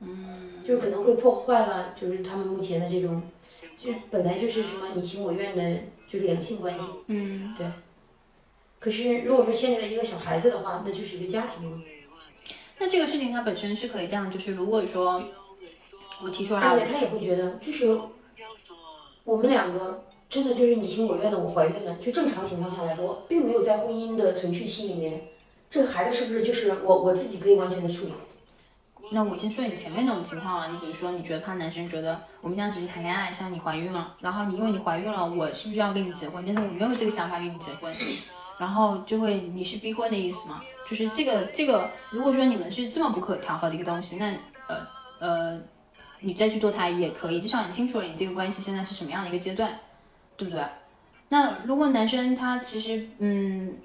[0.00, 3.22] 嗯，就是可能会破坏了，就是他们目前的这种，
[3.78, 6.86] 就本来就是什么你情我愿的，就是两性关系。
[7.06, 7.66] 嗯，对。
[8.78, 11.78] 可是如果说牵扯了一个小孩子的话，那就是一个家庭了。
[12.78, 15.22] 那这个事情它本身是可以这样，就是如果说
[16.22, 17.98] 我提出来，而且他也会觉得，就是
[19.24, 25.28] 我们两个真的就是你情我愿的，我怀孕了，就正常情况下来说，并没有在婚姻的存续期里面，
[25.68, 28.12] 这个孩子是不是就是我我自己可以完全的处理？
[29.12, 36.44] 那我先说你前面那种情况啊，你比如说你觉得怕男生觉得我们这样只是谈恋爱，像你怀孕了，然后你因为你怀孕了，我是不是要跟你结婚？
[36.46, 37.92] 但是我没有这个想法跟你结婚，
[38.56, 40.60] 然后就会你是逼婚的意思吗？
[40.88, 44.26] 就是这个这个，如果说你们是这么不可调和的一个东西，那
[44.68, 44.86] 呃
[45.18, 45.60] 呃，
[46.20, 49.72] 你再去堕胎也可以，至少你清楚了你这个关系现在是什么样的一个阶段，
[50.36, 50.64] 对不对？
[51.28, 53.76] 那如果男生他其实嗯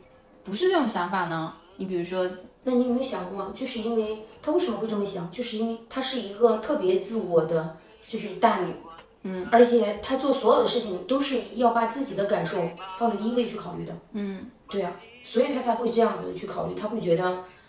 [0.44, 1.54] 不是这种想法呢？
[1.78, 2.30] 你比如说
[2.68, 5.32] 那你有没有想过，就是因为他为什么会这么想？
[5.32, 8.74] 就是因为他是一个特别自我的，就是大女，
[9.22, 12.58] 嗯，而且他做所有的事情都是要把自己的感受
[12.98, 14.92] 放在第一位去考虑的，嗯，对啊，
[15.24, 17.24] 所以他才会这样子去考虑，他会觉得，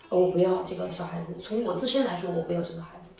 [0.09, 3.11] 哦，我不要这个小孩子，从我自身来说，我不要这个孩子。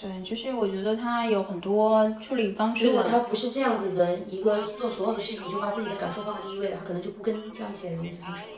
[0.00, 3.08] 对，就是我觉得他有很多处理方式如果的。
[3.08, 8.57] 他不是这样子的一个做所有的事情就把自己的感受放在第一位的，他可能就不跟这样一些人去分手了。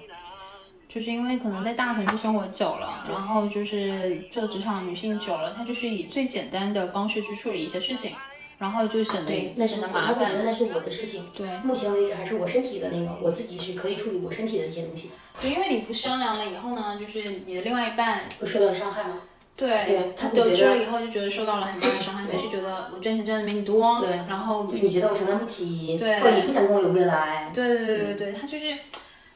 [0.93, 8.11] 就是因为可能在大城市生活久了，然后就是做职场女性久了，她就是以最简单的方式去处理一些事情，
[8.59, 10.15] 然后就省得，那是省得麻烦。
[10.15, 11.25] 他会觉得那是我的事情。
[11.33, 15.11] 对，目前为止还是我身体的那个，我自己是可以处理我身体的一些东西。
[15.41, 19.23] 对，因为你不商量了以后呢，就是你的另外一半，会受到伤害吗？
[19.57, 27.51] 对对他会得知了以后就觉得受到了很大的伤害，你是觉得我赚钱赚的没你多，对然后就是你觉得我承担不起，对或者你不想跟我有未来。
[27.55, 28.75] 对对对对对，他就是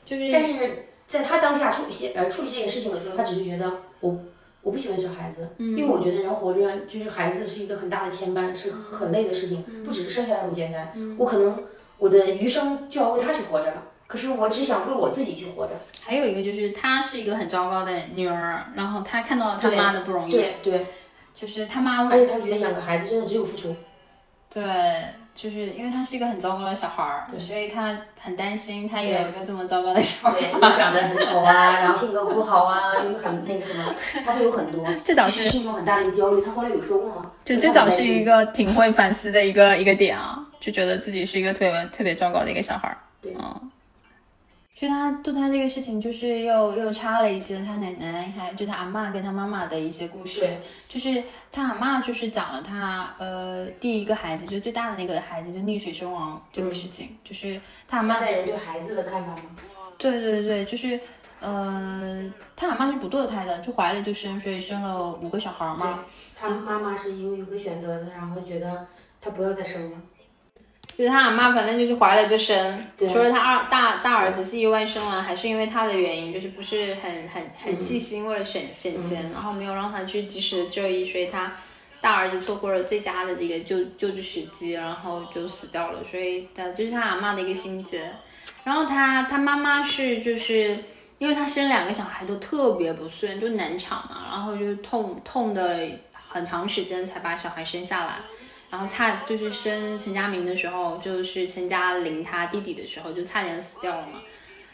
[0.04, 4.18] 就是但是在他当下处理些呃处理这件事情的时候，他只是觉得我
[4.62, 10.92] 我不喜欢小孩子，因为我觉得人活着就是孩子是一个很大的牵绊，是很累的事情，不只是生下来那么简单。
[11.18, 11.62] 我可能
[11.98, 15.72] 我的余生就要为他去活着了，可是我只想为我自己去活着。
[16.00, 20.86] 还有一个就是她是一个很糟糕的女儿，然后她看到了她妈的不容易，对对，
[21.34, 23.76] 就是他妈而且她觉得养个孩子真的只有付出。
[24.50, 24.62] 对，
[25.34, 30.52] 就是因为他是一个很糟糕的小孩儿，所以他很担心他有一个这么糟糕的小孩。
[30.76, 36.40] 长得很丑啊， 然后性格不好啊，又很那个什么，他会有很多，这倒是是一种很大的一个焦虑。
[36.40, 37.30] 他后来有说过吗？
[37.44, 42.96] 就这倒是一个挺会反思的一个一个点啊，就觉得自己是一个特别特别糟糕的一个小孩儿。
[43.20, 43.34] 对
[44.74, 44.80] 嗯。
[44.80, 50.40] 就他对他这个事情，就是又又插了一些他奶奶还就他阿妈跟他妈妈的一些故事。
[50.40, 51.22] 对，就是
[51.52, 59.42] 他阿妈就是讲了他呃第一个孩子，就最大的那个孩子就溺水身亡这个事情，就是他阿妈现在人对孩子的看法吗？
[59.96, 60.98] 对对对，就是，
[61.40, 66.00] 呃，他阿妈是不堕胎的，就怀了就生，所以生了五个小孩儿嘛。
[66.36, 68.88] 他妈妈是因为有个选择的，然后觉得
[69.20, 69.98] 他不要再生了。
[70.96, 81.50] 就是他阿妈反正就是怀了就生，对说是他二大大儿子是意外生完，还是因为他的原因，就是不是很很很细心，为了省省钱，然后没有让他去及时的就医，所以他
[82.00, 85.98] 大儿子错过了最佳的这个救救治时机，然后就死掉了。
[86.04, 88.08] 所以他就是他阿妈的一个心结。
[88.62, 90.78] 然后他他妈妈是就是
[91.18, 98.14] 因为他生两个小孩都特别不顺，就难产嘛，然后就痛痛的很长时间才把小孩生下来。
[98.74, 104.20] 然后差就是生陈佳明的时候，就是陈嘉玲他弟弟的时候，就差点死掉了嘛。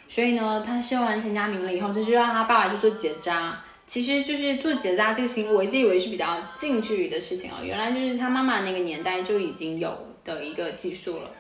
[0.09, 3.63] 所以呢，他生完陈佳明了以后，就是让他爸爸去做结扎。
[3.87, 9.95] 其实就是做结扎这个行为，我一直以为是比较近距离的事情啊，原来就是他妈妈那个年代就已经有
[10.25, 11.31] 的一个技术了。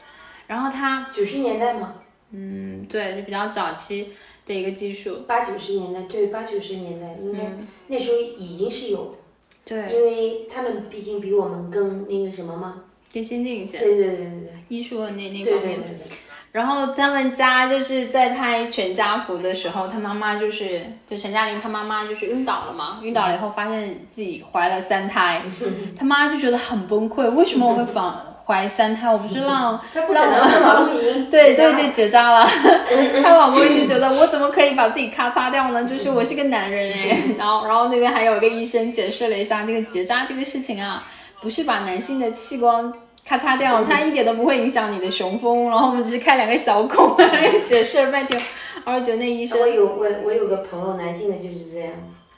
[0.46, 1.94] 然后他，九十年代嘛，
[2.32, 4.12] 嗯，对，就比较早期
[4.44, 5.22] 的一个技术。
[5.26, 7.40] 八九十年代，对，八九十年代应该、
[7.86, 9.18] 那时候已经是有的，
[9.64, 12.82] 对，因为他们毕竟比我们更那个什么嘛。
[13.12, 15.78] 更先进一些，对对对对对，医术那那方面。
[15.80, 16.06] 对对对。
[16.52, 25.42] 然后他们家就是在拍全家福的时候，他妈妈就是就陈嘉玲，她妈妈就是晕倒了嘛，晕倒了以后发现自己怀了三胎，
[25.96, 29.08] 他妈就觉得很崩溃，为什么我会ฝั 怀三胎？
[29.08, 32.44] 我不是让他不可能跟老公已经 对对对结扎了，
[33.22, 35.84] 她老公一直觉得我怎么可以把自己咔嚓掉呢？
[35.84, 41.06] 就是我是个男人哎， 然后然后那边还有一个医生解释了一下这个结扎这个事情啊，
[41.40, 42.92] 不是把男性的器官。
[43.22, 47.16] 咔嚓掉，它一点都不会影响你的雄风，然后我们只是开两个小孔，
[47.64, 48.42] 解释了半天，
[48.84, 51.92] 然后觉得那医生我有我我有个朋友，男性的就是这样。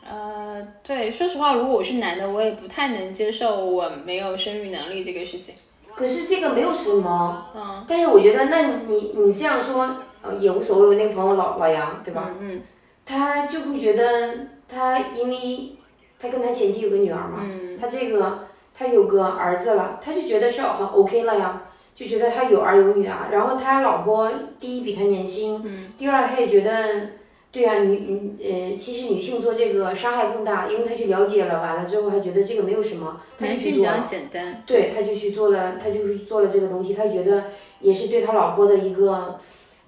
[0.07, 5.55] 呃，对，说实话，如果我是男的，我也不太能接受我没有生育能力这个事情。
[5.97, 10.87] 可是这个没有什么，嗯，但是我觉得，那你你这样说，呃，也无所谓。
[10.89, 12.31] 我那个朋友老老杨，对吧？
[12.41, 12.63] 嗯
[13.05, 15.73] 他就会觉得他，因为
[16.21, 21.63] 他跟他前妻有个女儿嘛，嗯他这个他有个儿子了，他就觉得是很 OK 了呀，
[21.97, 23.29] 就觉得他有儿有女啊。
[23.33, 27.11] 然后他老婆第一比他年轻，嗯第二他也觉得，
[27.53, 34.05] 对啊，女女呃，其实女性做这个伤害更大，因为他去了解了，完了之后他觉得这个没有什么，他性比较去做了。
[34.09, 37.45] 简单，对，他就去做了，他就是做了这个东西，他觉得
[37.81, 39.39] 也是对他老婆的一个，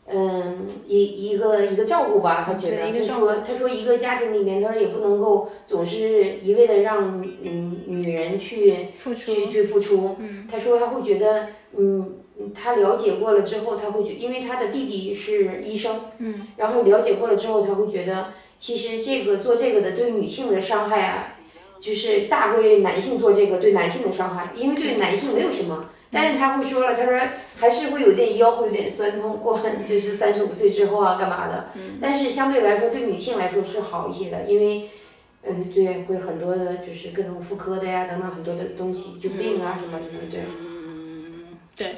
[0.07, 2.45] 嗯，一一个一个照顾吧。
[2.47, 10.17] 他觉得，对一个照他说，他说一个家庭里面，他说也不能够总是一味的让嗯女人去付出，去去付出。
[10.19, 11.47] 嗯他说他会觉得，
[11.79, 12.17] 嗯，
[12.53, 21.31] 他了解过了之后，他会觉，因为他的弟弟是医生，嗯，然后了解过了之后，他会觉得，其实这个做这个的对女性的伤害啊，
[21.81, 25.91] 就是大过于男性做这个对男性的伤害，因为对男性没有什么。
[26.11, 27.21] 但是他会说了，他说
[27.57, 31.69] 还是会有点腰会有点酸痛，过完就是三十五岁之后啊，干嘛的？
[32.01, 34.89] 但是相对来说，对女性来说是好一些的，因为，
[35.45, 40.41] 嗯，对，会很多的就是各种妇科的呀，等等很多的东西，就病啊什么什么，对。
[41.77, 41.89] 对，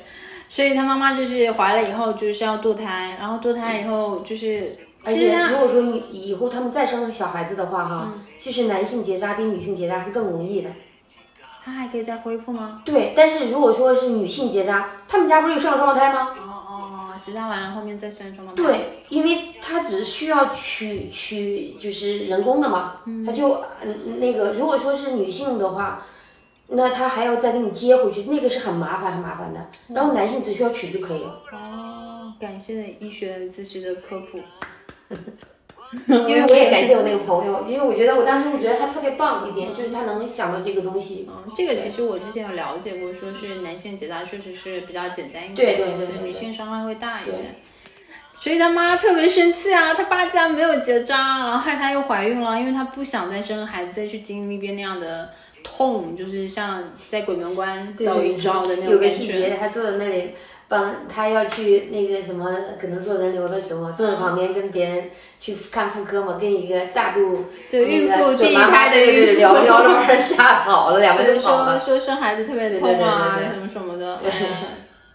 [0.48, 10.70] 所以他妈妈就是怀了以后就是要堕胎，然后堕胎以后就是，而且如果说女以后他们再生小孩子的话，哈，其实男性结扎比女性结扎是更容易的。
[11.64, 12.80] 他还可以再恢复吗？
[12.84, 16.28] 对，但是如果说是女性结扎，他们家不是有生了双胞胎吗？
[16.40, 18.62] 哦哦，结扎完了后面再生双胞胎。
[18.62, 26.06] 对，因为他只需要取取就是人工的嘛，他就嗯那个如果说是女性的话，
[26.68, 29.60] 那他还要再给你接回去，那个是很麻烦很麻烦的。
[29.88, 31.42] 然后男性只需要取就可以了。
[31.52, 34.40] 哦，感谢医学咨询的科普。
[36.08, 41.28] 因为我也感谢我那个朋友，因为我觉得我当时我觉得他特别棒一点，就是他能想到这个东西。
[41.30, 47.54] 嗯，这个其实我之前有了解过，说是男性结扎确实是比较简单一些，对对对对对女性伤害会大一些。
[48.38, 55.30] 所以他妈特别生气啊，他爸竟然没有结扎，然后害她又怀孕了，因为她不想再生孩子，再去经历一遍那样的
[55.66, 59.08] 痛，就是像在鬼门关对走一遭的那有种感觉。
[59.08, 60.30] 个细节，他坐在那里
[60.68, 62.48] 帮他要去那个什么，
[62.80, 65.10] 可能做人流的时候，坐在旁边跟别人
[65.40, 71.78] 去看妇科嘛，跟一个大肚对孕妇那个第一胎的聊聊着玩儿 吓跑了，两个都，跑了。
[71.80, 74.18] 说生孩子特别对痛啊，什么什么的，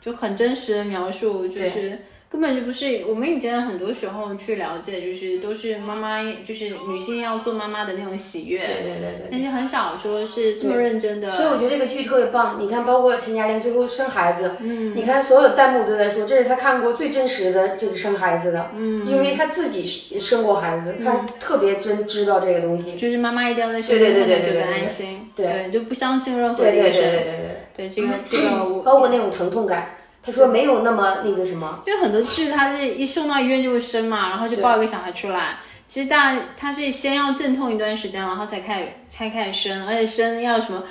[0.01, 1.99] 就很真实的描述，就是
[2.31, 9.29] 根本就不是我们以前很多时候去了解，就是都是妈妈，就是女性要做妈妈的那种喜悦，对对对对。
[9.29, 11.29] 但是很少说是这么认真的。
[11.35, 12.57] 所以我觉得这个剧特别棒。
[12.57, 19.85] 你看，包括陈嘉玲最后生孩子，嗯，你看所有弹幕都在说，这是他看过最真实的这个生孩子的，嗯，因为他自己
[20.17, 22.95] 生过孩子，他特别真知道这个东西。
[22.95, 27.01] 就是妈妈一定要在身边，对对对对对对安心，对就不相信任何对对对医生。
[27.01, 27.57] 对对对。
[27.73, 35.57] 对这个这个我，包括那种疼痛感，他说没有那么那个什么，因为很多剧它是一送到医院就会生嘛，然后就抱一个小孩出来。
[35.87, 40.83] 其实大他是先要阵痛一段时间，然后才开始才开始生，而且生要什么，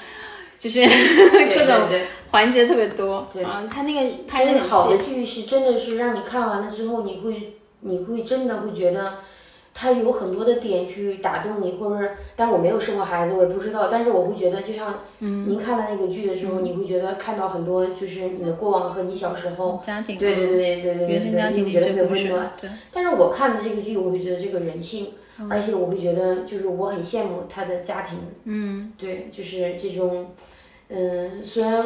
[0.58, 0.80] 就是
[1.56, 1.88] 各种
[2.30, 3.28] 环节特别多。
[3.32, 4.98] 对啊，他那个拍的很细好的。
[4.98, 9.18] 剧是真的是让你看完了之后，你会你会真的会觉得。
[9.72, 13.88] 它有很多的点去打动你，或者是，但是我没有生过孩子，我也不知道。
[13.90, 25.08] 但是我会觉得，就像您看了那个剧的时候，你会觉得看到很多，就是你的过往和你小时候，家庭对对对对对原生家对，庭的你会觉得温暖。，对，但是我看的这个剧，我会觉得这个人性，
[25.48, 30.32] 而且我会觉得就是我很羡慕他的家庭，嗯，对，就是这种，
[30.88, 31.82] 嗯，虽然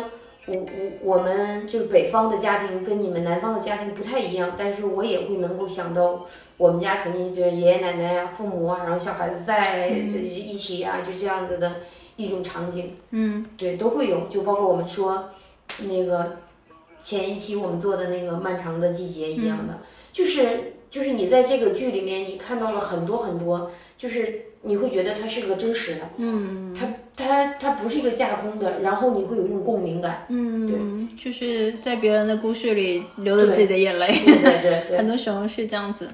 [0.46, 6.26] 我我我们就是北方的家庭跟你们南方的家庭不太一样，但是我也会能够想到
[6.56, 11.76] 我们家曾经，就是爷爷奶奶啊、父母啊，然后小孩子在自己一起啊，就这样子的
[12.16, 15.30] 一种场景，嗯，对，都会有，就包括我们说
[15.88, 16.36] 那个
[17.02, 19.80] 前一期我们做的那个漫长的季节一样的，
[20.12, 26.86] 就是就是你在这个剧里面，你看到了很多很多，就是你会觉得它是个真实的，嗯，它
[27.16, 34.06] 它它不是一个架空的，然后你会有一种共鸣感，嗯，就是在别人的故事里流着自己的眼泪。
[34.24, 36.08] 对对对对， 很多时候是这样子。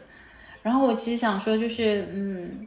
[0.62, 2.66] 然后我其实想说，就是嗯，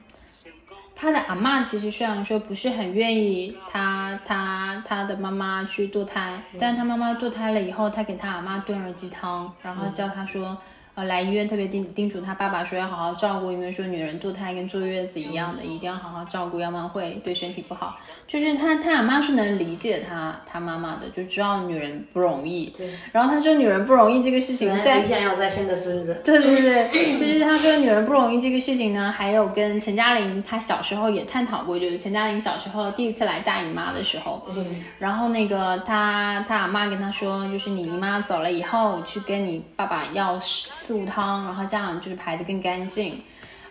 [0.96, 10.58] 他的阿嬷其实虽然说不是很愿意他他他的妈妈去堕胎，但他妈妈堕胎了以后，他给他阿妈炖了鸡汤，然后叫他说。
[10.96, 17.98] 呃，来医院特别叮叮嘱他爸爸说要好好照顾，因为说女人堕胎跟坐月子一样的，一定要好好照顾，要不然会对身体不好。
[18.28, 22.68] 就是他他阿妈是能理解他他妈妈的，就知道女人不容易。
[22.78, 22.89] 对。
[23.12, 40.39] 然后他说女人不容易这个事情在很想要再生个孙子，对对对，就是他说女人不容易这个事情呢，还有跟陈嘉玲她小时候也探讨过，就是陈嘉玲小时候第一次来大姨妈的时候，嗯然后那个她她阿妈跟她说，就是你姨妈走了以后，去跟你爸爸要
[40.84, 43.21] 四物汤，然后这样就是排的更干净。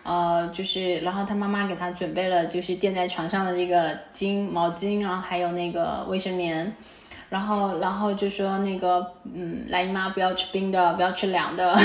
[0.01, 6.75] 呃，就是，然后他妈妈给他准备了，就是垫在床上的这个巾、毛巾，然后还有那个卫生棉，
[7.33, 9.03] 然后，然后就说那个，
[9.33, 11.75] 嗯，来姨妈不要吃冰的，不要吃凉的。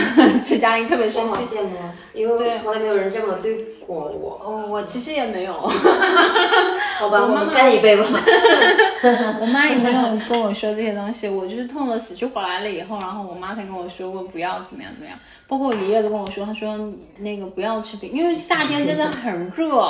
[0.45, 1.43] 陈嘉玲特别生气。
[1.43, 4.39] 羡慕啊，因为从来没有人这么对过我。
[4.45, 5.55] 哦，我其实也没有，
[7.01, 8.05] 好吧，我们干一杯吧。
[9.41, 11.27] 我妈也没有跟我说这些东西。
[11.27, 15.19] 我就是痛的死去活来了以后，然后我妈才跟我说过不要怎么样怎么样。
[15.47, 16.79] 包括我爷爷都跟我说，他说
[17.17, 19.83] 那个不要吃冰，因为夏天真的很热，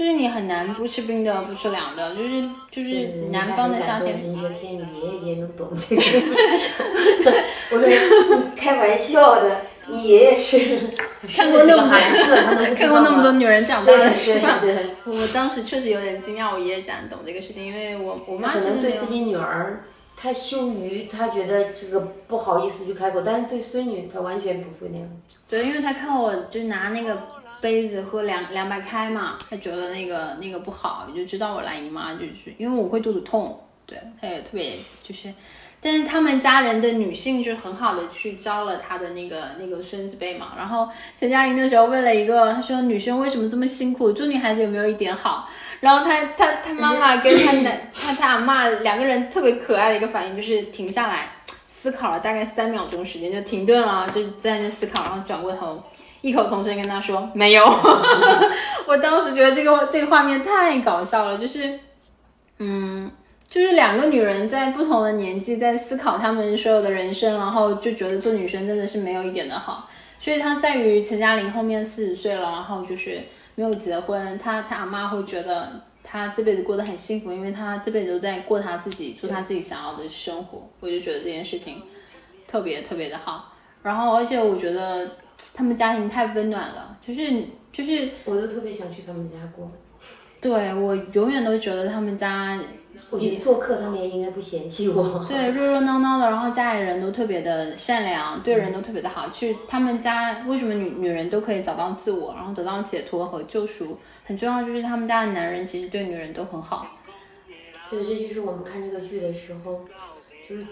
[0.00, 4.18] 就是你很难不吃冰的，不吃凉的，就是就是南方的夏天。
[4.24, 6.02] 你说天，你爷爷姐能懂这个。
[7.70, 10.88] 我说开玩笑的，你爷爷是
[11.28, 12.88] 看过那么多孩子，看？
[12.88, 14.56] 过那么多女人长大的是吧？
[14.62, 14.74] 对
[15.04, 19.04] 对， 我当时确实有点惊讶，我爷爷竟然懂这个事情，因为我我妈可能对自。
[19.04, 19.82] 己女儿，
[20.16, 25.06] 他羞于，她觉得这个不好意思去开口，但是对孙女，她完全不会那样。
[25.46, 27.18] 对，因为他看我就拿那个
[27.60, 35.32] 杯子喝凉凉白开嘛，他觉得那个那个不好，就知道我来姨妈，就是因为我会肚子痛，对，他也特别就是，
[35.80, 40.52] 但是他们家人的女性就很好的去教了他的那个那个孙子辈嘛。
[40.56, 40.88] 然后
[41.18, 45.48] 陈嘉玲那时候问了一个，他说女生为什么这么辛苦，做女孩子有没有一点好？
[45.80, 51.32] 然后他他他妈妈跟他奶 他他阿妈两个人特别可爱的一个反应就是停下来。
[51.82, 55.82] 思考了大概三秒钟时间，就停顿了，就在那思考，然后转过头，
[56.20, 57.64] 异口同声跟他说没有。
[58.86, 61.78] 我当时觉得这个这个画面太搞笑了，就是，
[62.58, 63.10] 嗯，
[63.48, 69.88] 就是两个女人在不同的年纪在思考她们所有的人生，然后就觉得做女生真的是没有一点的好。
[70.20, 73.20] 所以她在于陈嘉玲后面四十岁了，然后就是
[73.54, 80.68] 没有结婚，她她阿妈会觉得她这辈子过得很幸福，因为她这辈子都在过她自己做她自己想要的生活。
[80.80, 81.80] 我就觉得这件事情
[82.48, 83.54] 特别特别的好。
[83.82, 85.08] 然后而且我觉得
[85.54, 89.70] 他们家庭太温暖了，就是就是我都特别想去他们家过。
[90.40, 92.58] 对我永远都觉得他们家
[93.10, 95.22] 我觉得做客他们也应该不嫌弃我。
[95.28, 99.28] 对热热闹闹的，然后家里人都特别的善良，对人都特别的好。
[99.28, 103.98] 去他们家为什么女女人都可以找到自我，然后得到解脱和救赎？
[104.24, 106.96] 很重要就是他们家的男人其实对女人都很好。
[107.90, 109.84] 所以这就是我们看这个剧的时候，
[110.48, 110.66] 就是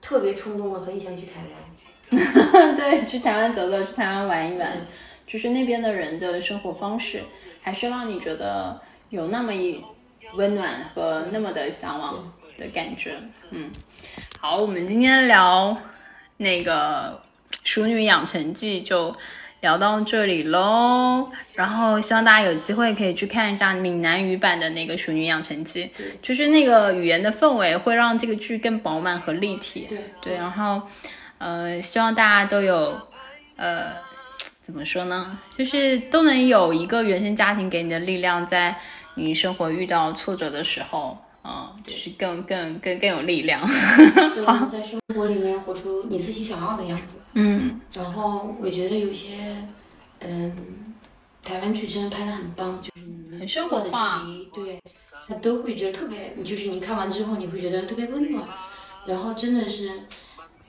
[0.00, 1.93] 特别冲动的，很想去台湾。
[2.76, 4.68] 对，去台湾走走，去台湾玩一玩，
[5.26, 7.22] 就是那边的人的生活方式，
[7.62, 8.80] 还是让你觉得
[9.10, 9.82] 有那么一
[10.34, 13.12] 温暖和那么的向往的感觉。
[13.50, 13.70] 嗯，
[14.38, 15.76] 好，我们今天聊
[16.36, 17.20] 那个
[17.64, 19.14] 《熟女养成记》就。
[19.60, 25.86] 聊到这里喽，然后希望大家有机会可以去看一下闽南语版的那个《熟女养成记》，
[26.20, 29.86] 就是那个语言的氛围会让这个剧更饱满和立体。
[29.88, 30.82] 对对，然后
[31.44, 32.98] 呃，希望大家都有
[33.56, 33.92] 呃，
[34.64, 35.38] 怎么说呢？
[35.58, 38.74] 就是都能有一个原生家庭给你的力量，在
[39.16, 43.60] 你生活遇到挫折的时候，嗯，就是更更更更有力量。
[44.46, 47.16] 好，在生活里面活出你自己想要的样子。
[47.34, 49.54] 嗯，然后我觉得有些，
[50.20, 50.56] 嗯，
[51.42, 54.22] 台湾剧真的拍的很棒，就是很生活化，
[54.54, 54.80] 对，
[55.28, 58.42] 他都会觉得特别，就是你看完之后你会觉得特别温暖，
[59.06, 59.90] 然后真的是，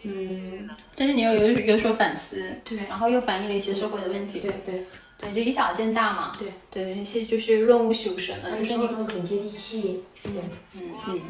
[0.04, 4.86] 嗯，但是你又有有所反思，对，然后又反映了一些社会的问题，对对。
[5.18, 6.52] 对，就以小见大嘛，对。
[6.70, 10.34] 对，一些就是润物细无声的，就是你很接地气，嗯
[10.74, 11.22] 嗯嗯。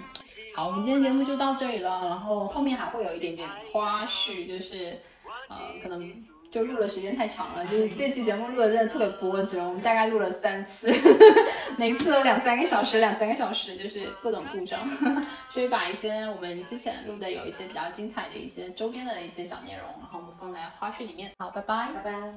[0.55, 4.99] 好，我们今天节目就到这里了，然后后面还会有一点点花絮，就是。
[5.47, 6.11] 呃，可能
[6.55, 10.89] 就录了时间太长了，就是这期节目录的真的特别波折，我们大概录了三次，
[11.77, 14.87] 每次都两三个小时，两三个小时，就是各种故障，
[15.51, 21.29] 所以把一些我们之前录的有一些比较精彩的一些周边的一些小内容，然后我们放在花絮里面。
[21.39, 22.33] 好，拜拜，拜拜。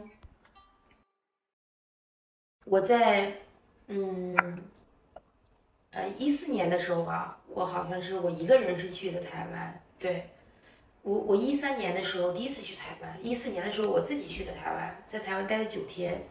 [2.64, 3.34] 我在
[3.86, 4.34] 嗯
[5.92, 10.28] 呃一四年的时候吧，我好像是我一个人是去的台湾，对。
[11.08, 16.22] 我我一三年的时候第一次去台湾，一四年的时候我自己去的台湾，在台湾待了九天。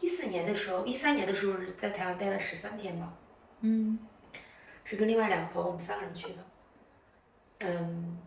[0.00, 3.12] 一四年的时候，一三年的时候在台湾待了十三天吧。
[3.60, 3.98] 嗯，
[4.82, 6.36] 是跟另外两个朋友，我们三个人去的。
[7.58, 8.18] 嗯，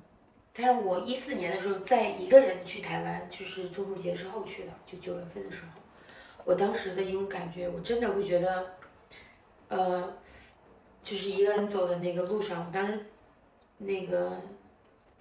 [0.53, 5.82] 但是我一四年的时候在一个人去台湾，就是中秋节之后去的，就九月份的时候。
[6.45, 8.73] 我当时的一种感觉，我真的会觉得，
[9.67, 10.13] 呃，
[11.03, 13.03] 就是一个人走的那个路上，我当时
[13.79, 14.39] 那个。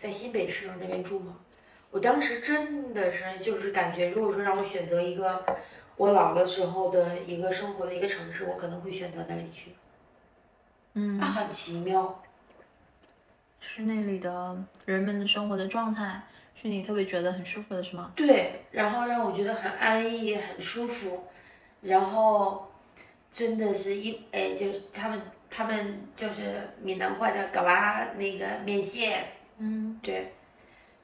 [0.01, 1.37] 在新北市那边住吗？
[1.91, 5.45] 我当时真的是就是感觉，如果说让我选择一个
[5.97, 9.73] 我老了时候的一个生活的一个城市，我可能会选择那里去。
[10.95, 12.23] 嗯，很奇妙，
[13.61, 16.23] 是那里的人们的生活的状态，
[16.55, 18.11] 是你特别觉得很舒服的是吗？
[18.17, 21.25] 对，然后让我觉得很安逸、很舒服，
[21.83, 22.73] 然后
[23.31, 25.21] 真的是一哎，就是他们
[25.51, 29.27] 他们就是闽南话的嘎巴那个面线。
[29.63, 30.33] 嗯，对，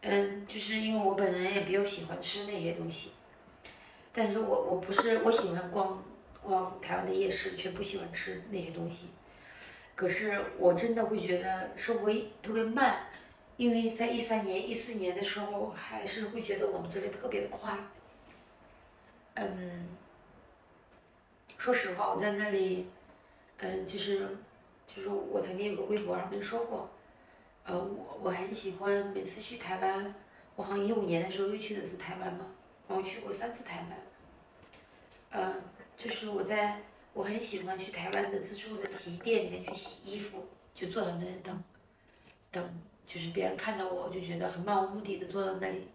[0.01, 3.11] 嗯，就是因为我本人也比较喜欢吃那些东西，
[4.15, 6.03] 但是我我不是我喜欢逛
[6.43, 9.09] 逛台湾的夜市，却不喜欢吃那些东西。
[9.95, 12.11] 可是我真的会觉得生活
[12.43, 13.09] 特别慢，
[13.59, 17.77] 因为在一三年、一四年的时候，还是会觉得我们这里特别的快。
[19.35, 19.87] 嗯，
[21.59, 22.89] 说实话，我在那里，
[23.59, 24.39] 嗯，就是
[24.87, 26.89] 就是我曾经有个微博上面说过。
[27.67, 30.15] 呃，我我很喜欢每次去台湾，
[30.55, 32.47] 我好像一五年的时候又去的是台湾嘛，
[32.89, 33.99] 然后去过三次台湾。
[35.31, 35.55] 呃，
[35.97, 36.81] 就是我在
[37.13, 40.47] 我很喜欢去台湾的自助的洗衣店里面去洗衣服，
[40.77, 41.61] 就坐在那里等，
[42.53, 45.89] 等就是别人看到我就觉得很漫无目的的坐在那里，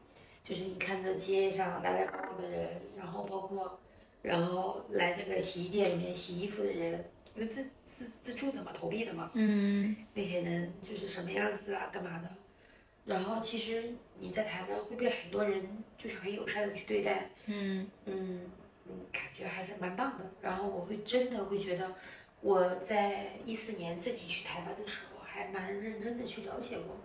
[0.43, 3.79] 就是你看着街上来来往往的人，然后包括
[4.21, 7.05] 然后来这个洗衣店里面洗衣服的人。
[7.33, 12.29] 因为自自自助的嘛，投币的嘛，嗯，那些人就是什么样子啊，干嘛的？
[13.05, 15.65] 然后其实你在台湾会被很多人
[15.97, 18.41] 就是很友善的去对待，嗯嗯
[18.85, 20.25] 嗯，感觉还是蛮棒的。
[20.41, 21.95] 然后我会真的会觉得，
[22.41, 26.97] 我在一四年自己去台湾的时候，还蛮认真的去了解过。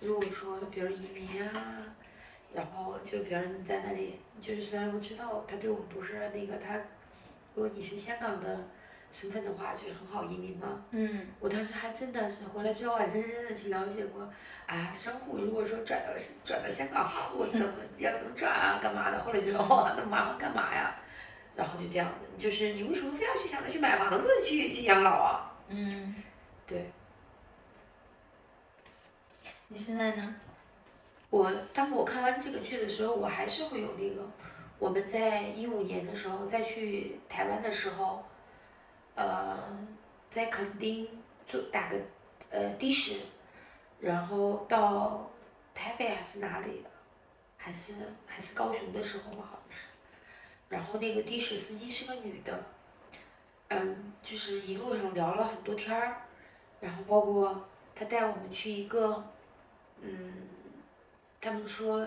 [0.00, 1.94] 如果说比如移民啊，
[2.54, 6.76] 然后就别人在那里，就是虽然我知道他对我们不是那个他，
[7.54, 8.68] 如果你是香港的。
[9.12, 10.84] 身份的话就很好移民嘛。
[10.90, 14.28] 嗯，我当时还真的是回来之后还真真的去了解过，
[14.66, 16.12] 啊，商户如果说转到
[16.44, 19.24] 转到香港我怎么要怎么转啊，干嘛的？
[19.24, 20.94] 后来觉得哇，那麻烦干嘛呀？
[21.54, 25.56] 然后就这样，就是你为什么非要去想着去买房子去去养老啊？
[25.68, 26.14] 嗯，
[26.66, 26.90] 对。
[29.68, 30.34] 你现在呢？
[31.30, 34.22] 我当我看完这个剧的时候，我还是会有那个，
[34.78, 38.24] 我们在一五年的时候再去台湾的时候。
[39.16, 39.58] 呃，
[40.30, 41.08] 在垦丁
[41.48, 41.98] 做打个
[42.50, 43.18] 呃的士，
[43.98, 45.28] 然后到
[45.74, 46.90] 台北还是哪里的，
[47.56, 47.94] 还是
[48.26, 49.86] 还是高雄的时候吧，好像是。
[50.68, 52.64] 然后那个的士司机是个女的，
[53.68, 56.22] 嗯，就是一路上聊了很多天儿，
[56.80, 59.24] 然后包括她带我们去一个，
[60.00, 60.48] 嗯，
[61.40, 62.06] 他们说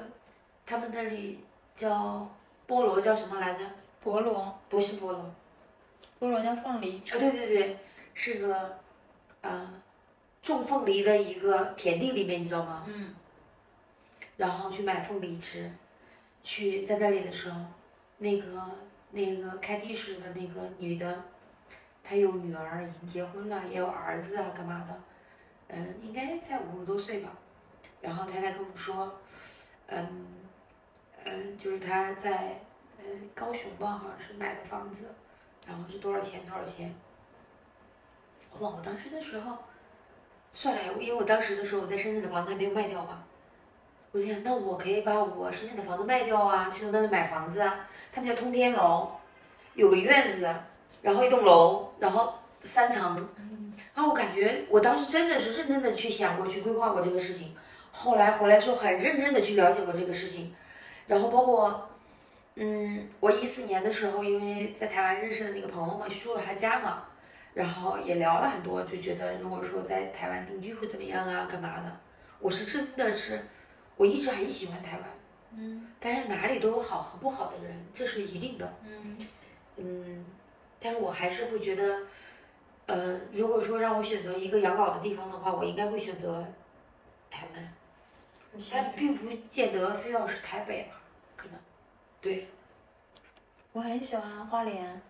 [0.65, 1.43] 他们那里
[1.75, 2.29] 叫
[2.67, 3.65] 菠萝叫什么来着？
[4.03, 5.33] 菠萝不是菠萝，
[6.19, 7.77] 菠萝叫凤梨，啊，对对对，
[8.13, 8.79] 是个，
[9.41, 9.71] 呃，
[10.41, 12.85] 种凤梨的一个田地里面，你知道吗？
[12.87, 13.15] 嗯，
[14.37, 15.71] 然后去买凤梨吃，
[16.43, 17.61] 去在那里的时候，
[18.17, 18.61] 那个
[19.11, 21.23] 那个开的士的那个女的，
[22.03, 25.01] 她有女儿已经结婚了，也有儿子啊，干嘛的，
[25.69, 27.29] 嗯，应该在五十多岁吧，
[28.01, 29.21] 然后她才跟我说，
[29.87, 30.25] 嗯，
[31.23, 32.59] 嗯，就是她在
[32.97, 35.05] 嗯高雄吧，好像是买的房子，
[35.67, 36.93] 然后是多少钱多少钱，
[38.59, 39.57] 哇，我当时的时候，
[40.53, 43.23] 算了，因为我当时的时候我在深圳的房子还没有卖掉吧。
[44.11, 47.87] 我想，那我可以把我深圳的房子卖掉啊，去到那里买房子啊。
[48.11, 49.11] 他们叫通天楼，
[49.75, 50.51] 有个院子，
[51.03, 53.29] 然后一栋楼，然后三层。
[53.93, 57.55] 然后我感觉，我当时真的是认真的去想过、去规划过这个事情。
[57.91, 60.55] 后来回来之后，很认真的去了解过这个事情。
[61.05, 61.88] 然后包括，
[62.61, 67.05] 嗯，我一四年的时候，因为在台湾认识的那个朋友嘛，去住了他家嘛，
[67.53, 71.99] 然后也聊了很多，就觉得如果说在台湾定居会怎么样啊，干嘛的。
[72.39, 73.39] 我是真的是。
[73.95, 75.03] 我一直很喜欢台湾，
[75.57, 78.73] 嗯但是哪里都有好和不好的人，这是一定的。
[78.85, 79.17] 嗯
[79.75, 80.25] 嗯，
[80.79, 81.99] 但是我还是会觉得，
[82.85, 86.45] 呃，如果说让我选择一个养老的地方的话，我应该会选择
[87.29, 87.73] 台湾。
[88.71, 90.89] 但并不见得非要是台北。
[92.21, 92.47] 对，
[93.71, 95.01] 我很喜欢花莲，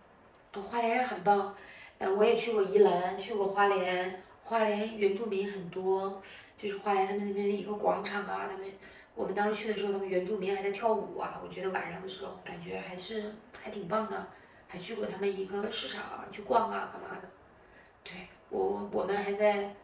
[0.52, 1.54] 呃，花莲也很棒。
[1.98, 6.22] 呃，我也去过宜兰，去过花莲，花莲原住民很多，
[6.56, 8.72] 就是花莲他们那边的一个广场啊，他们
[9.14, 14.26] 我们当时去的时候，他们原住民还在跳舞啊，我觉得晚上的时候感觉还是还挺棒的。
[14.72, 17.28] 还去过他们一个市场，去逛啊，干嘛的。
[18.04, 18.12] 对
[18.50, 19.74] 我我们还在，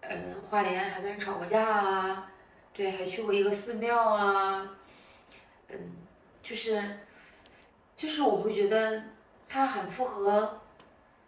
[0.00, 0.16] 呃，
[0.50, 2.28] 花莲还跟人吵过架啊，
[2.72, 4.68] 对，还去过一个寺庙啊，
[5.68, 5.78] 嗯，
[6.42, 6.98] 就是，
[7.96, 9.02] 就是我会觉得
[9.48, 10.60] 它很符合，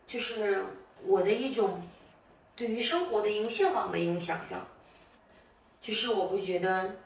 [0.07, 0.65] 就是
[1.05, 1.87] 我的一种
[2.57, 4.67] 对于生活的一种向往的一种想象，
[5.81, 6.97] 就是我会觉得，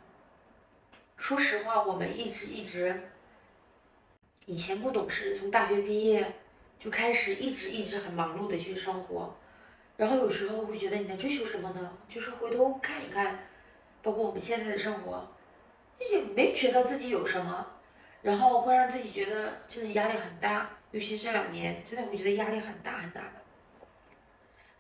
[1.16, 3.10] 说实话，我们一直一直，
[4.47, 6.35] 以前不懂事，从大学毕业
[6.78, 9.36] 就开始一直一直很忙碌的去生活，
[9.97, 11.93] 然后有时候会觉得你在追求什么呢？
[12.09, 13.47] 就是回头看一看，
[14.02, 15.28] 包括我们现在的生活，
[16.10, 17.66] 也没觉得自己有什么，
[18.23, 23.32] 然后会让自己觉得真的压力很大，尤其这两年，真的会觉得压力很大很大的。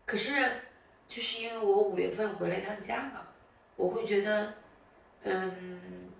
[0.04, 0.62] 可是，
[1.08, 3.28] 就是因为我五月份回了一趟家嘛，
[3.76, 4.54] 我会觉得，
[5.22, 6.10] 嗯，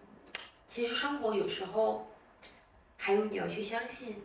[0.66, 2.06] 其实生活有时候，
[2.96, 4.22] 还有你要去相信，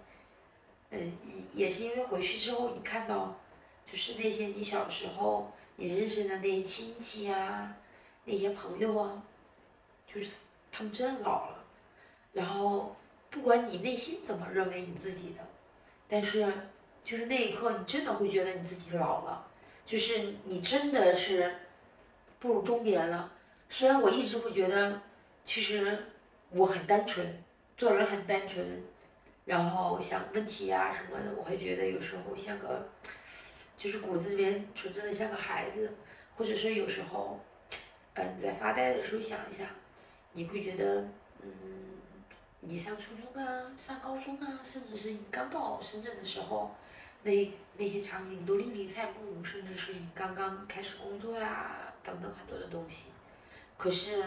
[0.90, 1.18] 嗯，
[1.53, 3.40] 也也是因为回去之后你看到，
[3.90, 7.76] 就是那些你小时候你认识的那些亲戚啊，
[8.26, 9.24] 那些朋友啊，
[10.06, 10.30] 就是
[10.72, 11.62] 他们真老了，
[12.34, 12.95] 然后
[13.30, 15.39] 不管你内心怎么认为你自己的，
[16.10, 16.51] 但是
[17.05, 19.47] 就是那一刻你真的会觉得你自己老了。
[19.85, 21.53] 就是你真的是
[22.39, 23.31] 步入中年了。
[23.69, 25.01] 虽然我一直会觉得，
[25.43, 26.05] 其实
[26.51, 27.43] 我很单纯，
[27.76, 28.81] 做人很单纯，
[29.43, 32.88] 然后想问题啊什么的，我会觉得有时候像个，
[33.77, 35.91] 就是骨子里面纯真的像个孩子，
[36.38, 37.41] 或者是有时候，
[38.14, 39.68] 嗯，在发呆的时候想一想，
[40.31, 41.10] 你会觉得，
[41.41, 41.51] 嗯，
[42.68, 46.76] 你上初中啊，上高中啊，甚至是你刚到深圳的时候。
[47.26, 53.11] 那那些场景都历历在目，甚至是你刚刚开始工作呀，等等很多的东西。
[53.77, 54.22] 可是，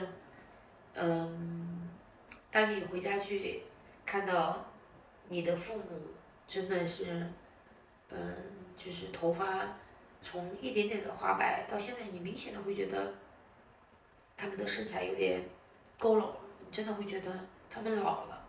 [0.95, 1.91] 嗯，
[2.51, 3.65] 当你回家去
[4.07, 4.65] 看到
[5.29, 5.85] 你的父母，
[6.49, 7.31] 真的是，
[8.09, 8.35] 嗯，
[8.79, 9.77] 就是头发
[10.23, 13.13] 从一点点的花白到现在，你明显的会觉得
[14.39, 15.43] 他们的身材有点
[16.01, 16.31] 佝偻，
[16.73, 17.31] 真的会觉得
[17.77, 18.49] 他们老了。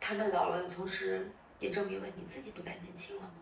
[0.00, 3.34] 他们老了的同时，也证明了你自己不再年轻了嘛。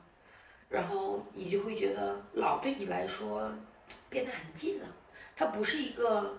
[0.69, 3.51] 然后你就会觉得老对你来说
[4.11, 4.87] 变得很近了，
[5.37, 6.37] 它不是一个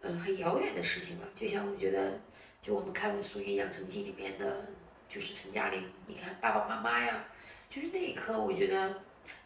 [0.00, 1.28] 呃很遥远的事情了。
[1.36, 2.18] 就像我觉得，
[2.60, 4.66] 就我们看《俗语养成记》里面的，
[5.08, 7.24] 就是陈嘉玲，你看爸爸妈妈呀，
[7.70, 8.92] 就是那一刻，我觉得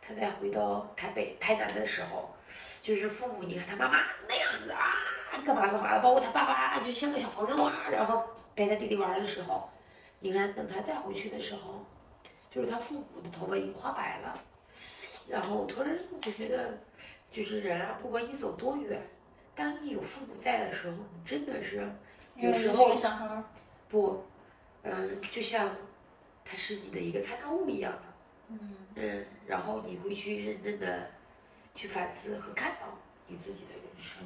[0.00, 2.34] 他在回到台北、台南的时候，
[2.82, 3.98] 就是父母，你看他妈妈
[4.28, 4.92] 那样子啊，
[5.44, 8.24] 干嘛干嘛的，包括他爸爸就像个小朋友啊，然后
[8.54, 9.68] 陪他弟弟玩的时候，
[10.20, 11.84] 你看等他再回去的时候。
[12.50, 14.38] 就是他父母的头发已经花白了，
[15.26, 16.78] 然后突然我就觉得，
[17.30, 19.00] 就是人啊，不管你走多远，
[19.54, 21.90] 当你有父母在的时候，你真的是
[22.36, 22.94] 有时候
[23.88, 24.22] 不，
[24.82, 25.70] 嗯，就像
[26.44, 28.02] 他是你的一个参照物一样的，
[28.48, 31.10] 嗯，嗯，然后你会去认真的
[31.74, 34.24] 去反思和看到你自己的人生。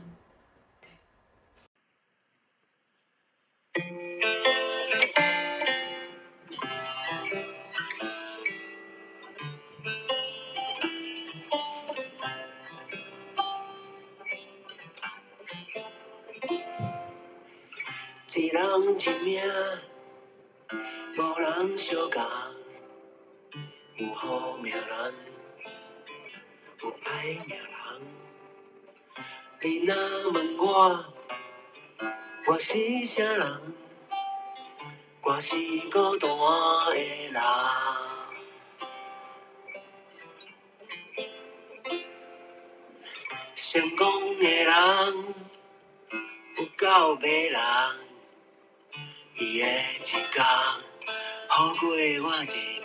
[18.39, 18.61] 一人
[19.01, 19.41] 一命，
[21.17, 22.23] 无人相共。
[23.97, 25.15] 有好命人，
[26.87, 27.69] 有歹命人。
[29.61, 31.05] 你若问我，
[32.47, 33.75] 我是啥人？
[35.23, 35.57] 我是
[35.91, 36.31] 孤单
[36.95, 36.97] 的
[37.33, 37.43] 人。
[43.57, 45.35] 成功的人，
[46.57, 47.61] 有够迷人。
[49.35, 50.45] 伊的一天，
[51.49, 52.76] 好过我一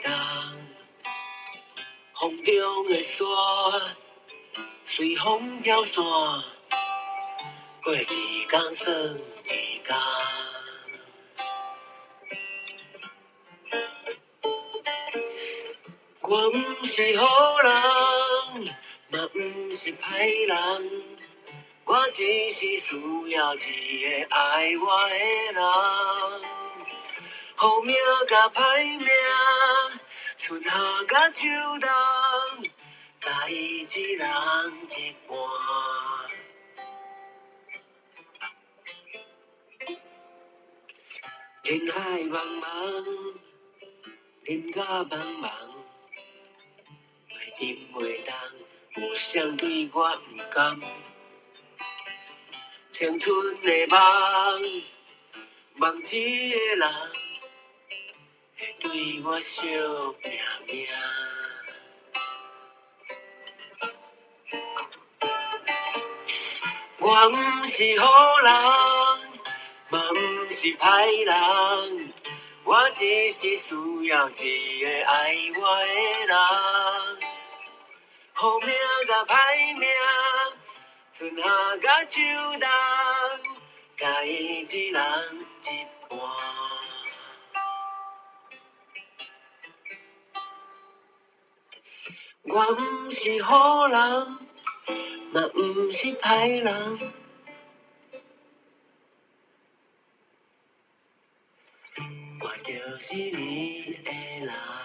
[2.22, 3.26] 风中的沙，
[4.86, 6.04] 随风飘散，
[7.84, 9.98] 过一天算一天。
[16.22, 17.74] 我毋是好人，
[19.10, 21.04] 嘛毋是歹人。
[21.86, 25.16] 我只是需要一个爱我的
[25.54, 25.56] 人，
[27.56, 27.96] 好命
[28.28, 29.08] 甲歹命，
[30.52, 30.70] 春夏
[31.08, 31.48] 甲秋
[31.80, 31.90] 冬，
[33.22, 34.28] 甲伊一人
[34.90, 35.38] 一半。
[41.64, 42.66] 人海茫茫，
[44.44, 45.48] 人甲茫茫，
[47.30, 48.36] 袂沉袂动，
[49.02, 50.78] 有谁对我毋甘？
[52.92, 53.98] 青春的梦，
[55.76, 57.21] 梦一个人
[58.80, 59.68] 对我惜
[60.24, 60.32] 命
[60.68, 60.88] 命。
[67.00, 68.52] 我毋是好人，
[69.90, 72.14] 嘛毋是歹人，
[72.64, 73.76] 我只是需
[74.06, 75.86] 要一个爱我的
[76.28, 76.38] 人，
[78.34, 78.70] 好命
[79.08, 79.90] 甲歹命。
[81.12, 82.22] 春夏甲秋
[82.60, 82.70] 冬，
[83.98, 85.02] 甲伊一人
[92.44, 94.00] 我不是好人，
[95.32, 97.00] 嘛不是歹人，
[102.40, 104.81] 我就是你的人。